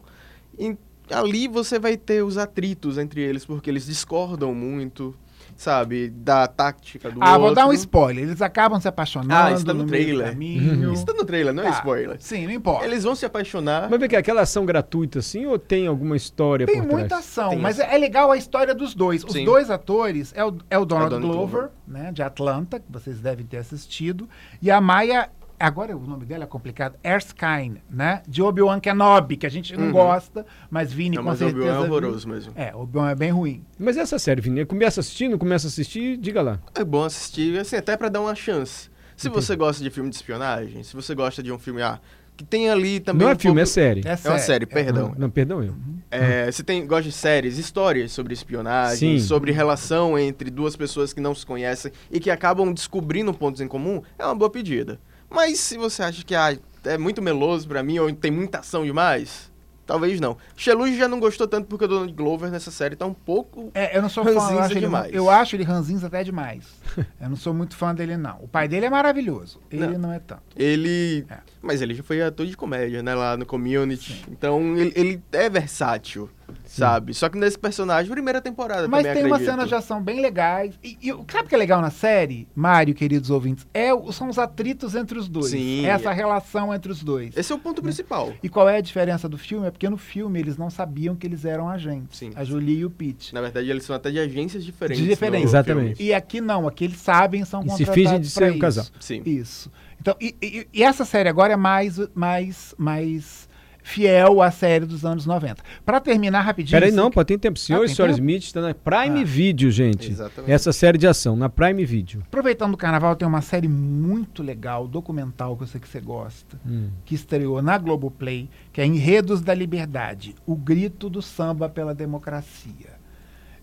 E 0.58 0.76
ali 1.10 1.46
você 1.48 1.78
vai 1.78 1.96
ter 1.96 2.22
os 2.24 2.36
atritos 2.36 2.98
entre 2.98 3.20
eles, 3.22 3.44
porque 3.46 3.70
eles 3.70 3.86
discordam 3.86 4.52
muito, 4.54 5.14
sabe, 5.56 6.10
da 6.10 6.46
tática 6.46 7.10
do 7.10 7.20
Ah, 7.22 7.30
outro. 7.32 7.42
vou 7.42 7.54
dar 7.54 7.66
um 7.68 7.72
spoiler. 7.72 8.24
Eles 8.24 8.42
acabam 8.42 8.78
se 8.80 8.86
apaixonando 8.88 9.32
Ah, 9.32 9.52
isso 9.52 9.64
tá 9.64 9.72
no 9.72 9.82
no 9.84 9.88
trailer. 9.88 10.30
caminho. 10.30 10.92
Isso 10.92 11.04
tá 11.06 11.12
no 11.14 11.24
trailer, 11.24 11.54
não 11.54 11.62
é 11.62 11.70
Tá. 11.70 11.78
spoiler. 11.78 12.16
Sim, 12.20 12.46
não 12.46 12.52
importa. 12.52 12.84
Eles 12.84 13.04
vão 13.04 13.14
se 13.14 13.24
apaixonar. 13.24 13.88
Mas 13.88 13.98
vem 14.00 14.08
cá, 14.08 14.18
aquela 14.18 14.42
ação 14.42 14.66
gratuita 14.66 15.20
assim 15.20 15.46
ou 15.46 15.58
tem 15.58 15.86
alguma 15.86 16.16
história 16.16 16.66
Tem 16.66 16.82
por 16.82 16.88
muita 16.90 17.08
trás? 17.08 17.24
ação, 17.24 17.50
Tem 17.50 17.58
mas 17.58 17.78
ação. 17.80 17.92
é 17.92 17.98
legal 17.98 18.30
a 18.32 18.36
história 18.36 18.74
dos 18.74 18.94
dois. 18.94 19.24
Os 19.24 19.32
Sim. 19.32 19.44
dois 19.44 19.70
atores 19.70 20.32
é 20.36 20.44
o, 20.44 20.54
é 20.68 20.76
o 20.78 20.84
Donald, 20.84 21.10
Donald 21.10 21.32
Glover, 21.32 21.60
Glover. 21.60 21.70
né, 21.86 22.12
de 22.12 22.22
Atlanta, 22.22 22.78
que 22.80 22.86
vocês 22.90 23.18
devem 23.20 23.46
ter 23.46 23.58
assistido, 23.58 24.28
e 24.60 24.70
a 24.70 24.80
Maya, 24.80 25.30
agora 25.58 25.96
o 25.96 26.00
nome 26.06 26.24
dela 26.24 26.44
é 26.44 26.46
complicado, 26.46 26.96
Erskine, 27.02 27.82
né, 27.90 28.22
de 28.28 28.42
Obi-Wan 28.42 28.80
Kenobi, 28.80 29.36
que 29.36 29.46
a 29.46 29.50
gente 29.50 29.76
não 29.76 29.86
Uhum. 29.86 29.92
gosta, 29.92 30.46
mas 30.70 30.92
Vini 30.92 31.16
Não, 31.16 31.22
com 31.22 31.28
mas 31.30 31.40
o 31.40 31.44
certeza... 31.44 31.58
Obi-Wan 31.66 31.76
é 31.76 31.86
horroroso 31.88 32.28
mesmo. 32.28 32.52
É, 32.56 32.74
o 32.74 32.80
Obi-Wan 32.82 33.10
é 33.10 33.14
bem 33.14 33.30
ruim. 33.30 33.62
Mas 33.78 33.96
essa 33.96 34.18
série, 34.18 34.40
Vini, 34.40 34.64
começa 34.64 35.00
assistindo, 35.00 35.38
começa 35.38 35.66
a 35.66 35.68
assistir, 35.68 36.16
diga 36.16 36.42
lá. 36.42 36.58
É 36.74 36.84
bom 36.84 37.04
assistir, 37.04 37.58
assim, 37.58 37.76
até 37.76 37.96
pra 37.96 38.08
dar 38.08 38.20
uma 38.20 38.34
chance. 38.34 38.90
Se 39.16 39.26
Entendi. 39.28 39.44
você 39.44 39.56
gosta 39.56 39.82
de 39.82 39.90
filme 39.90 40.08
de 40.10 40.16
espionagem, 40.16 40.82
se 40.84 40.94
você 40.94 41.14
gosta 41.14 41.42
de 41.42 41.50
um 41.50 41.58
filme, 41.58 41.82
ah, 41.82 41.98
que 42.36 42.44
tem 42.44 42.70
ali 42.70 43.00
também 43.00 43.24
não 43.24 43.32
é 43.32 43.34
um 43.34 43.38
filme, 43.38 43.60
é 43.60 43.64
pouco- 43.64 43.74
série. 43.74 44.02
É, 44.06 44.16
É 44.24 44.28
uma 44.30 44.38
série, 44.38 44.64
perdão. 44.64 45.12
Não, 45.18 45.28
perdão 45.28 45.60
eu. 45.60 45.74
É, 46.08 46.48
você 46.50 46.62
tem, 46.62 46.86
gosta 46.86 47.02
de 47.02 47.10
séries, 47.12 47.58
histórias 47.58 48.12
sobre 48.12 48.32
espionagem, 48.32 49.18
Sim. 49.18 49.26
sobre 49.26 49.50
relação 49.50 50.16
entre 50.16 50.50
duas 50.50 50.76
pessoas 50.76 51.12
que 51.12 51.20
não 51.20 51.34
se 51.34 51.44
conhecem 51.44 51.90
e 52.12 52.20
que 52.20 52.30
acabam 52.30 52.72
descobrindo 52.72 53.34
pontos 53.34 53.60
em 53.60 53.66
comum, 53.66 54.00
é 54.16 54.24
uma 54.24 54.36
boa 54.36 54.48
pedida. 54.50 55.00
Mas 55.30 55.60
se 55.60 55.76
você 55.76 56.02
acha 56.02 56.24
que 56.24 56.34
ah, 56.34 56.56
é 56.84 56.98
muito 56.98 57.20
meloso 57.20 57.68
pra 57.68 57.82
mim 57.82 57.98
ou 57.98 58.12
tem 58.12 58.30
muita 58.30 58.58
ação 58.58 58.84
demais, 58.84 59.50
talvez 59.86 60.20
não. 60.20 60.36
Sheluge 60.56 60.96
já 60.96 61.08
não 61.08 61.18
gostou 61.18 61.48
tanto 61.48 61.66
porque 61.66 61.84
o 61.84 61.88
Donald 61.88 62.12
Glover 62.12 62.50
nessa 62.50 62.70
série 62.70 62.94
tá 62.96 63.06
um 63.06 63.14
pouco... 63.14 63.70
É, 63.74 63.96
eu 63.96 64.02
não 64.02 64.08
sou 64.08 64.22
fã, 64.24 64.30
eu 64.30 64.40
acho, 64.60 64.72
ele, 64.72 64.80
demais. 64.80 65.14
eu 65.14 65.30
acho 65.30 65.56
ele 65.56 65.64
ranzinza 65.64 66.06
até 66.06 66.22
demais. 66.22 66.64
eu 67.20 67.28
não 67.28 67.36
sou 67.36 67.52
muito 67.52 67.76
fã 67.76 67.94
dele, 67.94 68.16
não. 68.16 68.38
O 68.42 68.48
pai 68.48 68.68
dele 68.68 68.86
é 68.86 68.90
maravilhoso, 68.90 69.60
ele 69.70 69.86
não, 69.86 69.98
Não. 69.98 70.12
é 70.12 70.18
tanto. 70.18 70.42
Ele... 70.54 71.26
É. 71.28 71.38
Mas 71.60 71.82
ele 71.82 71.94
já 71.94 72.02
foi 72.02 72.22
ator 72.22 72.46
de 72.46 72.56
comédia, 72.56 73.02
né, 73.02 73.14
lá 73.14 73.36
no 73.36 73.44
Community. 73.44 74.24
Então 74.30 74.76
ele, 74.76 74.92
ele 74.94 75.22
é 75.32 75.48
versátil, 75.50 76.30
sabe? 76.76 77.14
Só 77.14 77.28
que 77.28 77.38
nesse 77.38 77.58
personagem, 77.58 78.10
primeira 78.10 78.40
temporada 78.40 78.86
Mas 78.88 79.02
também 79.02 79.14
tem 79.22 79.24
umas 79.24 79.40
acredito. 79.40 79.50
cenas 79.56 79.68
de 79.68 79.74
ação 79.74 80.02
bem 80.02 80.20
legais. 80.20 80.78
E, 80.82 80.98
e 81.02 81.08
sabe 81.30 81.44
o 81.44 81.48
que 81.48 81.54
é 81.54 81.58
legal 81.58 81.80
na 81.80 81.90
série, 81.90 82.46
Mário, 82.54 82.94
queridos 82.94 83.30
ouvintes? 83.30 83.66
É, 83.74 83.88
são 84.12 84.28
os 84.28 84.38
atritos 84.38 84.94
entre 84.94 85.18
os 85.18 85.28
dois. 85.28 85.50
Sim. 85.50 85.86
Essa 85.86 86.12
relação 86.12 86.74
entre 86.74 86.92
os 86.92 87.02
dois. 87.02 87.36
Esse 87.36 87.52
é 87.52 87.54
o 87.54 87.58
ponto 87.58 87.80
principal. 87.82 88.32
E 88.42 88.48
qual 88.48 88.68
é 88.68 88.76
a 88.76 88.80
diferença 88.80 89.28
do 89.28 89.38
filme? 89.38 89.66
É 89.66 89.70
porque 89.70 89.88
no 89.88 89.96
filme 89.96 90.38
eles 90.38 90.56
não 90.56 90.70
sabiam 90.70 91.14
que 91.16 91.26
eles 91.26 91.44
eram 91.44 91.68
agentes. 91.68 92.18
Sim. 92.18 92.30
A 92.34 92.44
Julie 92.44 92.78
e 92.78 92.84
o 92.84 92.90
Pete. 92.90 93.32
Na 93.34 93.40
verdade, 93.40 93.68
eles 93.70 93.84
são 93.84 93.94
até 93.96 94.10
de 94.10 94.18
agências 94.18 94.64
diferentes. 94.64 95.02
De 95.02 95.08
diferentes. 95.08 95.44
no 95.44 95.50
Exatamente. 95.50 95.96
filme. 95.96 96.10
E 96.10 96.14
aqui 96.14 96.40
não, 96.40 96.66
aqui 96.68 96.84
eles 96.84 96.98
sabem, 96.98 97.44
são 97.44 97.60
E 97.60 97.64
se 97.64 97.68
contratados 97.70 97.94
fingem 97.94 98.20
de 98.20 98.30
ser 98.30 98.52
um 98.52 98.58
casal. 98.58 98.84
isso. 98.84 98.92
Sim. 99.00 99.22
Isso. 99.24 99.70
Então, 100.00 100.14
e, 100.20 100.34
e- 100.40 100.66
e 100.72 100.82
essa 100.82 101.04
série 101.04 101.28
agora 101.28 101.52
é 101.54 101.56
mais, 101.56 101.98
mais, 102.14 102.74
mais 102.78 103.47
fiel 103.88 104.42
à 104.42 104.50
série 104.50 104.84
dos 104.84 105.04
anos 105.04 105.24
90. 105.24 105.62
Pra 105.84 105.98
terminar 106.00 106.42
rapidinho. 106.42 106.78
Peraí, 106.78 106.92
não, 106.92 107.10
pode 107.10 107.26
ter 107.28 107.38
tempo. 107.38 107.58
Senhor 107.58 107.80
Ah, 107.80 107.84
e 107.84 107.86
tem 107.86 107.94
Senhora 107.96 108.12
tempo? 108.12 108.22
Smith 108.22 108.42
está 108.44 108.60
na 108.60 108.74
Prime 108.74 109.22
Ah. 109.22 109.24
Video, 109.24 109.70
gente. 109.70 110.10
Exatamente. 110.10 110.52
Essa 110.52 110.72
série 110.72 110.98
de 110.98 111.06
ação, 111.06 111.34
na 111.36 111.48
Prime 111.48 111.84
Video. 111.84 112.22
Aproveitando 112.26 112.74
o 112.74 112.76
carnaval, 112.76 113.16
tem 113.16 113.26
uma 113.26 113.40
série 113.40 113.66
muito 113.68 114.42
legal, 114.42 114.86
documental, 114.86 115.56
que 115.56 115.62
eu 115.62 115.66
sei 115.66 115.80
que 115.80 115.88
você 115.88 116.00
gosta, 116.00 116.60
Hum. 116.66 116.90
que 117.04 117.14
estreou 117.14 117.62
na 117.62 117.78
Globoplay, 117.78 118.50
que 118.72 118.80
é 118.80 118.86
Enredos 118.86 119.40
da 119.40 119.54
Liberdade, 119.54 120.34
o 120.46 120.54
grito 120.54 121.08
do 121.08 121.22
samba 121.22 121.68
pela 121.68 121.94
democracia. 121.94 122.98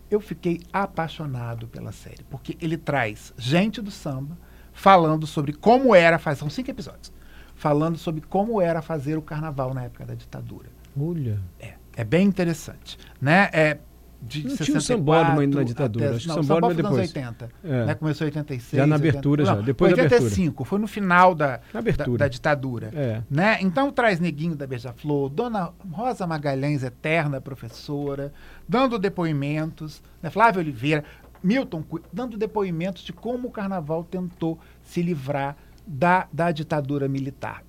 Eu 0.09 0.19
fiquei 0.19 0.61
apaixonado 0.73 1.67
pela 1.67 1.91
série, 1.91 2.23
porque 2.29 2.57
ele 2.61 2.77
traz 2.77 3.33
gente 3.37 3.81
do 3.81 3.91
samba 3.91 4.37
falando 4.73 5.25
sobre 5.27 5.53
como 5.53 5.93
era 5.95 6.17
fazer, 6.17 6.39
são 6.39 6.49
cinco 6.49 6.69
episódios, 6.71 7.11
falando 7.55 7.97
sobre 7.97 8.21
como 8.21 8.61
era 8.61 8.81
fazer 8.81 9.17
o 9.17 9.21
carnaval 9.21 9.73
na 9.73 9.83
época 9.85 10.05
da 10.05 10.13
ditadura. 10.13 10.69
Olha. 10.99 11.39
É, 11.59 11.73
é 11.95 12.03
bem 12.03 12.27
interessante, 12.27 12.97
né? 13.19 13.49
É, 13.51 13.77
de 14.21 14.43
Não 14.43 14.49
64 14.51 14.65
tinha 14.65 14.77
o 14.77 14.81
sambódromo 14.81 15.39
ainda 15.39 15.57
na 15.57 15.63
ditadura, 15.63 16.05
até- 16.07 16.15
acho 16.15 16.23
que 16.23 16.29
não, 16.29 16.37
o 16.37 16.39
o 16.39 16.43
sambódromo 16.43 16.71
é 16.71 16.75
foi 16.75 16.83
nos 16.83 16.91
anos 16.93 17.11
depois. 17.13 17.33
80. 17.43 17.51
É. 17.63 17.85
Né? 17.85 17.95
Começou 17.95 18.25
em 18.25 18.29
86. 18.29 18.79
Já 18.81 18.87
na 18.87 18.95
80. 18.95 19.09
abertura, 19.09 19.45
já, 19.45 19.55
Não, 19.55 19.63
depois 19.63 19.95
da 19.95 20.03
85, 20.03 20.63
foi 20.63 20.79
no 20.79 20.87
final 20.87 21.35
da, 21.35 21.59
abertura. 21.73 22.17
da, 22.17 22.25
da 22.25 22.27
ditadura. 22.29 22.91
É. 22.95 23.21
Né? 23.29 23.57
Então 23.61 23.91
traz 23.91 24.19
Neguinho 24.19 24.55
da 24.55 24.65
Beija-Flor, 24.65 25.29
Dona 25.29 25.71
Rosa 25.91 26.25
Magalhães, 26.25 26.81
eterna 26.83 27.39
professora, 27.39 28.33
dando 28.67 28.97
depoimentos, 28.97 30.01
né? 30.23 30.29
Flávia 30.31 30.59
Oliveira, 30.61 31.03
Milton, 31.43 31.83
dando 32.11 32.37
depoimentos 32.37 33.03
de 33.03 33.13
como 33.13 33.49
o 33.49 33.51
carnaval 33.51 34.03
tentou 34.03 34.57
se 34.81 35.03
livrar 35.03 35.55
da, 35.85 36.27
da 36.31 36.51
ditadura 36.51 37.07
militar. 37.07 37.63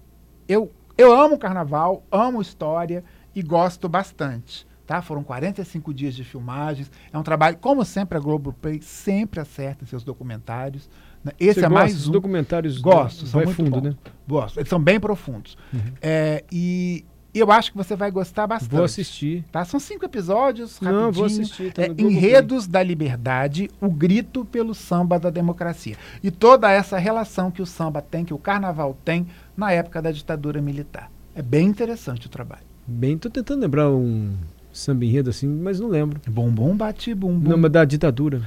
Eu, 0.49 0.73
eu 0.97 1.13
amo 1.19 1.39
carnaval, 1.39 2.03
amo 2.11 2.41
história 2.41 3.05
e 3.35 3.43
gosto 3.43 3.89
bastante. 3.89 4.67
Tá? 4.87 5.03
Foram 5.03 5.25
45 5.25 5.93
dias 5.93 6.15
de 6.15 6.23
filmagens. 6.23 6.91
É 7.13 7.19
um 7.19 7.23
trabalho, 7.23 7.57
como 7.59 7.85
sempre, 7.85 8.17
a 8.17 8.21
Globoplay 8.21 8.81
sempre 8.81 9.41
acerta 9.41 9.83
em 9.83 9.87
seus 9.87 10.05
documentários. 10.05 10.89
né? 11.25 11.33
Esse 11.41 11.59
Você 11.59 11.67
é 11.67 11.69
mais 11.69 12.07
um. 12.09 12.13
documentários 12.13 12.79
Gosto, 12.79 13.27
são 13.27 13.41
muito 13.43 13.57
fundo, 13.57 13.71
bons. 13.71 13.83
né? 13.83 13.95
Gosto. 14.29 14.61
Eles 14.61 14.69
são 14.69 14.81
bem 14.81 15.01
profundos. 15.01 15.59
Uhum. 15.75 15.81
É, 16.01 16.45
e 16.53 17.05
eu 17.39 17.51
acho 17.53 17.71
que 17.73 17.77
você 17.77 17.95
vai 17.97 18.11
gostar 18.11 18.47
bastante. 18.47 18.71
Vou 18.71 18.85
assistir. 18.85 19.45
Tá? 19.53 19.65
São 19.65 19.79
cinco 19.81 20.05
episódios, 20.05 20.81
Não, 20.81 20.91
rapidinho. 20.91 21.13
vou 21.13 21.25
assistir, 21.27 21.73
tá 21.73 21.83
É. 21.83 21.95
Enredos 21.99 22.67
da 22.67 22.83
Liberdade, 22.83 23.71
o 23.81 23.89
grito 23.91 24.45
pelo 24.45 24.75
samba 24.75 25.19
da 25.19 25.31
democracia. 25.31 25.97
E 26.23 26.31
toda 26.31 26.71
essa 26.71 26.99
relação 26.99 27.51
que 27.51 27.63
o 27.63 27.67
samba 27.67 28.01
tem, 28.03 28.25
que 28.25 28.35
o 28.35 28.39
carnaval 28.39 28.97
tem, 29.05 29.27
na 29.57 29.73
época 29.73 30.01
da 30.03 30.11
ditadura 30.11 30.61
militar. 30.61 31.11
É 31.35 31.43
bem 31.43 31.67
interessante 31.69 32.27
o 32.27 32.31
trabalho. 32.31 32.63
Bem, 32.87 33.19
tô 33.19 33.29
tentando 33.29 33.61
lembrar 33.61 33.91
um 33.91 34.35
samba 34.73 35.05
enredo 35.05 35.31
assim, 35.31 35.47
mas 35.49 35.81
não 35.81 35.89
lembro. 35.89 36.21
Bumbum 36.29 36.77
bate 36.77 37.15
bumbum. 37.15 37.51
Não, 37.51 37.59
mas 37.59 37.71
da 37.73 37.85
ditadura. 37.85 38.43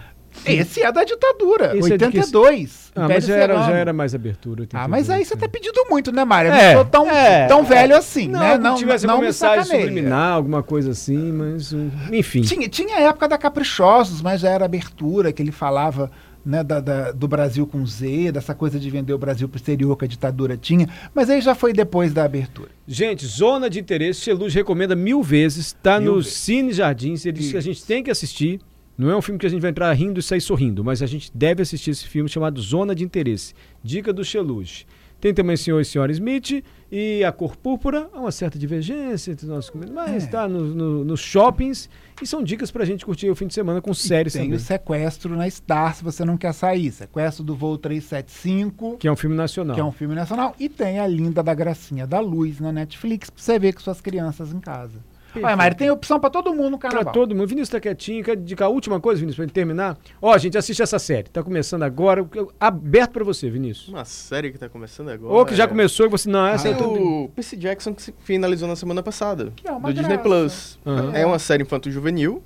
Esse 0.46 0.82
é 0.82 0.92
da 0.92 1.04
ditadura, 1.04 1.76
Esse 1.78 1.94
é 1.94 1.98
de 1.98 2.08
que- 2.10 2.18
82. 2.20 2.92
Ah, 2.96 3.08
mas 3.08 3.26
já 3.26 3.36
era, 3.36 3.56
já 3.64 3.72
era 3.72 3.94
mais 3.94 4.14
abertura. 4.16 4.68
Ah, 4.74 4.88
mas 4.88 5.10
aí 5.10 5.20
82, 5.22 5.28
você 5.28 5.36
né? 5.36 5.42
tá 5.42 5.48
pedindo 5.48 5.86
muito, 5.90 6.12
né, 6.12 6.26
Mário? 6.26 6.52
Eu 6.52 6.56
É, 6.56 6.74
não 6.74 6.82
sou 6.82 6.86
tão, 6.90 7.10
é, 7.12 7.48
tão 7.48 7.64
velho 7.64 7.96
assim, 7.96 8.28
Não, 8.28 8.40
né? 8.40 8.58
não 8.58 8.76
tivesse 8.76 9.06
não 9.08 9.16
uma 9.16 9.20
me 9.22 9.26
mensagem 9.28 9.64
sacaneia. 9.64 9.88
subliminar, 9.88 10.34
alguma 10.34 10.64
coisa 10.64 10.92
assim, 10.92 11.32
mas 11.32 11.72
um, 11.74 11.90
enfim. 12.12 12.42
Tinha, 12.42 12.68
tinha 12.68 12.96
a 12.98 13.02
época 13.02 13.28
da 13.28 13.38
Caprichosos, 13.38 14.22
mas 14.22 14.42
já 14.42 14.50
era 14.50 14.66
abertura, 14.66 15.32
que 15.32 15.42
ele 15.42 15.52
falava 15.52 16.12
né, 16.46 16.64
da- 16.64 16.80
da- 16.80 17.12
do 17.12 17.28
Brasil 17.28 17.68
com 17.68 17.86
Z, 17.86 18.32
dessa 18.32 18.56
coisa 18.56 18.80
de 18.80 18.90
vender 18.90 19.14
o 19.14 19.18
Brasil 19.18 19.48
pro 19.50 19.58
exterior 19.58 19.96
que 19.98 20.06
a 20.06 20.08
ditadura 20.08 20.56
tinha. 20.56 20.88
Mas 21.14 21.30
aí 21.30 21.42
já 21.42 21.54
foi 21.54 21.74
depois 21.74 22.14
da 22.14 22.24
abertura. 22.24 22.70
Gente, 22.88 23.26
Zona 23.28 23.70
de 23.70 23.78
Interesse, 23.80 24.22
Xeluz 24.22 24.54
recomenda 24.54 24.96
mil 24.96 25.22
vezes, 25.22 25.74
tá 25.84 26.00
Mil 26.00 26.14
no 26.14 26.22
vezes. 26.22 26.38
Cine 26.38 26.72
Jardins, 26.72 27.26
ele 27.26 27.38
disse 27.40 27.52
que 27.52 27.58
a 27.58 27.62
gente 27.62 27.84
tem 27.84 28.02
que 28.02 28.10
assistir. 28.10 28.60
Não 29.00 29.10
é 29.10 29.16
um 29.16 29.22
filme 29.22 29.40
que 29.40 29.46
a 29.46 29.50
gente 29.50 29.62
vai 29.62 29.72
entrar 29.72 29.94
rindo 29.94 30.20
e 30.20 30.24
sair 30.24 30.42
sorrindo, 30.42 30.84
mas 30.84 31.02
a 31.02 31.06
gente 31.08 31.32
deve 31.34 31.62
assistir 31.62 31.92
esse 31.92 32.06
filme 32.06 32.30
chamado 32.30 32.60
Zona 32.62 32.94
de 32.94 33.04
Interesse. 33.06 33.54
Dica 33.82 34.12
do 34.12 34.26
Xeluz. 34.26 34.86
Tem 35.22 35.34
também 35.34 35.56
Senhor 35.58 35.80
e 35.82 35.86
Senhora 35.86 36.12
Smith 36.14 36.64
e 36.92 37.24
A 37.26 37.32
Cor 37.32 37.56
Púrpura. 37.58 38.10
Há 38.14 38.20
uma 38.22 38.32
certa 38.32 38.58
divergência 38.60 39.32
entre 39.32 39.46
os 39.46 39.50
nossos 39.50 39.70
comentários, 39.70 40.12
mas 40.14 40.24
É. 40.24 40.28
tá 40.28 40.48
no- 40.48 40.64
no- 40.76 41.04
nos 41.06 41.20
shoppings. 41.22 41.90
E 42.22 42.28
são 42.28 42.42
dicas 42.44 42.72
pra 42.72 42.84
gente 42.86 43.06
curtir 43.06 43.30
o 43.30 43.36
fim 43.36 43.48
de 43.48 43.54
semana 43.54 43.82
com 43.82 43.94
séries 43.94 44.34
tem 44.34 44.44
também. 44.44 44.58
o 44.58 44.60
sequestro 44.60 45.36
na 45.36 45.50
Star, 45.50 45.96
se 45.96 46.04
você 46.04 46.24
não 46.26 46.38
quer 46.38 46.54
sair. 46.54 46.92
Sequestro 46.92 47.44
do 47.44 47.54
voo 47.56 47.78
375, 47.78 48.98
Que 48.98 49.08
é 49.08 49.12
um 49.12 49.16
filme 49.16 49.36
nacional. 49.36 49.76
que 49.76 49.82
é 49.82 49.84
um 49.84 49.92
filme 49.92 50.16
nacional. 50.16 50.56
E 50.60 50.68
tem 50.70 51.00
a 51.00 51.08
Linda 51.08 51.44
da 51.44 51.54
Gracinha 51.54 52.08
da 52.08 52.20
Luz 52.20 52.60
na 52.62 52.72
Netflix, 52.72 53.30
pra 53.30 53.42
você 53.44 53.60
ver 53.60 53.74
com 53.74 53.82
suas 53.82 54.00
crianças 54.02 54.54
em 54.54 54.60
casa. 54.60 55.00
Olha, 55.36 55.56
Mário, 55.56 55.78
tem 55.78 55.90
opção 55.92 56.20
pra 56.20 56.30
todo 56.30 56.54
mundo 56.54 56.72
no 56.72 56.80
Pra 56.80 56.90
carnaval. 56.90 57.14
todo 57.14 57.36
mundo. 57.36 57.48
Vinícius 57.48 57.70
tá 57.70 57.80
quietinho. 57.80 58.24
Quer 58.24 58.38
indicar 58.38 58.68
a 58.68 58.72
última 58.72 59.00
coisa, 59.00 59.20
Vinícius, 59.20 59.36
pra 59.38 59.46
gente 59.46 59.54
terminar? 59.54 59.98
Ó, 60.22 60.38
gente, 60.38 60.58
assiste 60.58 60.82
essa 60.82 60.98
série. 61.00 61.30
Tá 61.30 61.44
começando 61.44 61.84
agora. 61.84 62.28
Aberto 62.60 63.12
pra 63.12 63.24
você, 63.24 63.50
Vinícius. 63.50 63.88
Uma 63.90 64.06
série 64.06 64.52
que 64.52 64.58
tá 64.58 64.68
começando 64.68 65.10
agora. 65.10 65.34
Ou 65.34 65.46
que 65.46 65.56
já 65.56 65.66
é- 65.66 65.68
começou 65.68 66.06
e 66.06 66.10
você. 66.10 66.30
Não, 66.30 66.48
essa 66.48 66.64
Tem 66.64 66.72
eu 66.74 66.78
tô... 66.78 66.94
o 67.26 67.30
Percy 67.30 67.56
Jackson 67.58 67.94
que 67.94 68.02
se 68.02 68.14
finalizou 68.20 68.68
na 68.68 68.76
semana 68.76 69.04
passada. 69.04 69.54
Que 69.56 69.68
é 69.68 69.72
uma 69.72 69.90
do 69.90 69.94
Disney 69.94 70.18
graça. 70.18 70.24
Plus. 70.24 70.80
Aham. 70.86 71.12
É 71.16 71.26
uma 71.26 71.40
série 71.40 71.64
infanto-juvenil. 71.64 72.42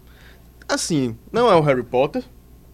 Assim, 0.67 1.15
não 1.32 1.52
é 1.52 1.56
o 1.56 1.62
Harry 1.62 1.84
Potter, 1.84 2.24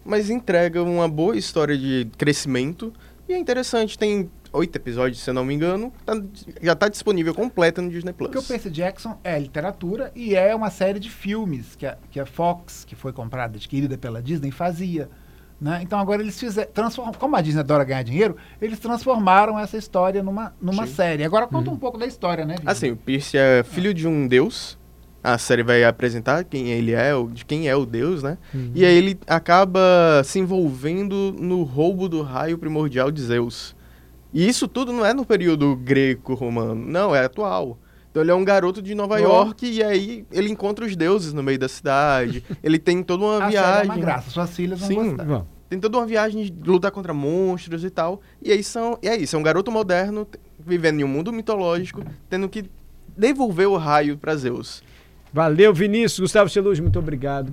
mas 0.04 0.30
entrega 0.30 0.82
uma 0.82 1.08
boa 1.08 1.36
história 1.36 1.76
de 1.76 2.08
crescimento. 2.16 2.92
E 3.28 3.32
é 3.32 3.38
interessante, 3.38 3.98
tem 3.98 4.30
oito 4.52 4.74
episódios, 4.76 5.20
se 5.20 5.30
eu 5.30 5.34
não 5.34 5.44
me 5.44 5.54
engano. 5.54 5.92
tá- 6.04 6.20
já 6.62 6.74
tá 6.74 6.88
disponível 6.88 7.34
completa 7.34 7.80
no 7.80 7.90
Disney 7.90 8.12
Plus. 8.12 8.30
Porque 8.30 8.44
o 8.44 8.46
Percy 8.46 8.70
Jackson 8.70 9.18
é 9.22 9.38
literatura 9.38 10.10
e 10.14 10.34
é 10.34 10.54
uma 10.54 10.70
série 10.70 10.98
de 10.98 11.08
filmes 11.10 11.76
que 11.76 11.86
a, 11.86 11.96
que 12.10 12.18
a 12.20 12.26
Fox, 12.26 12.84
que 12.84 12.94
foi 12.96 13.12
comprada, 13.12 13.56
adquirida 13.56 13.96
pela 13.96 14.20
Disney, 14.22 14.50
fazia. 14.50 15.08
Né? 15.60 15.80
Então 15.82 15.98
agora 15.98 16.22
eles 16.22 16.40
fizeram, 16.40 16.70
transform- 16.72 17.12
como 17.18 17.36
a 17.36 17.40
Disney 17.42 17.60
adora 17.60 17.84
ganhar 17.84 18.02
dinheiro, 18.02 18.34
eles 18.62 18.78
transformaram 18.78 19.58
essa 19.58 19.76
história 19.76 20.22
numa, 20.22 20.54
numa 20.60 20.86
Sim. 20.86 20.94
série. 20.94 21.22
Agora 21.24 21.46
conta 21.46 21.70
um 21.70 21.76
pouco 21.76 21.98
da 21.98 22.06
história, 22.06 22.46
né, 22.46 22.54
Vini? 22.58 22.70
Assim, 22.70 22.90
o 22.92 22.96
Percy 22.96 23.36
é 23.36 23.62
filho 23.62 23.92
de 23.92 24.08
um 24.08 24.26
deus. 24.26 24.78
A 25.22 25.36
série 25.36 25.62
vai 25.62 25.84
apresentar 25.84 26.44
quem 26.44 26.68
ele 26.70 26.92
é, 26.92 27.14
o- 27.14 27.28
de 27.28 27.44
quem 27.44 27.68
é 27.68 27.76
o 27.76 27.84
deus, 27.84 28.22
né? 28.22 28.38
Uhum. 28.54 28.72
E 28.74 28.86
aí 28.86 28.96
ele 28.96 29.18
acaba 29.26 30.22
se 30.24 30.38
envolvendo 30.38 31.34
no 31.38 31.62
roubo 31.62 32.08
do 32.08 32.22
raio 32.22 32.56
primordial 32.56 33.10
de 33.10 33.20
Zeus. 33.20 33.76
E 34.32 34.48
isso 34.48 34.68
tudo 34.68 34.92
não 34.92 35.04
é 35.04 35.12
no 35.12 35.24
período 35.24 35.76
greco-romano, 35.76 36.74
não, 36.74 37.14
é 37.14 37.24
atual. 37.24 37.78
Então 38.10 38.22
ele 38.22 38.30
é 38.30 38.34
um 38.34 38.44
garoto 38.44 38.82
de 38.82 38.94
Nova 38.94 39.14
Ó. 39.14 39.18
York 39.18 39.70
e 39.70 39.82
aí 39.82 40.26
ele 40.32 40.50
encontra 40.50 40.84
os 40.84 40.96
deuses 40.96 41.32
no 41.32 41.42
meio 41.42 41.58
da 41.58 41.68
cidade. 41.68 42.44
ele 42.62 42.78
tem 42.78 43.02
toda 43.02 43.24
uma 43.24 43.36
a 43.36 43.50
série 43.50 43.56
é 43.56 43.60
viagem. 43.60 43.90
uma 43.90 43.96
graça, 43.98 44.30
suas 44.30 44.50
filhas 44.50 44.80
vão 44.80 44.88
Sim. 44.88 45.16
gostar. 45.16 45.46
Tem 45.68 45.78
toda 45.78 45.98
uma 45.98 46.06
viagem 46.06 46.42
de 46.44 46.68
lutar 46.68 46.90
contra 46.90 47.14
monstros 47.14 47.84
e 47.84 47.90
tal. 47.90 48.20
E 48.42 48.50
aí 48.50 48.64
são, 48.64 48.98
e 49.00 49.08
é 49.08 49.16
isso, 49.16 49.36
é 49.36 49.38
um 49.38 49.42
garoto 49.42 49.70
moderno 49.70 50.26
vivendo 50.58 51.00
em 51.00 51.04
um 51.04 51.08
mundo 51.08 51.32
mitológico, 51.32 52.02
tendo 52.28 52.48
que 52.48 52.64
devolver 53.16 53.68
o 53.68 53.76
raio 53.76 54.18
pra 54.18 54.34
Zeus. 54.34 54.82
Valeu, 55.32 55.72
Vinícius. 55.72 56.18
Gustavo 56.18 56.50
Celuz, 56.50 56.80
muito 56.80 56.98
obrigado. 56.98 57.48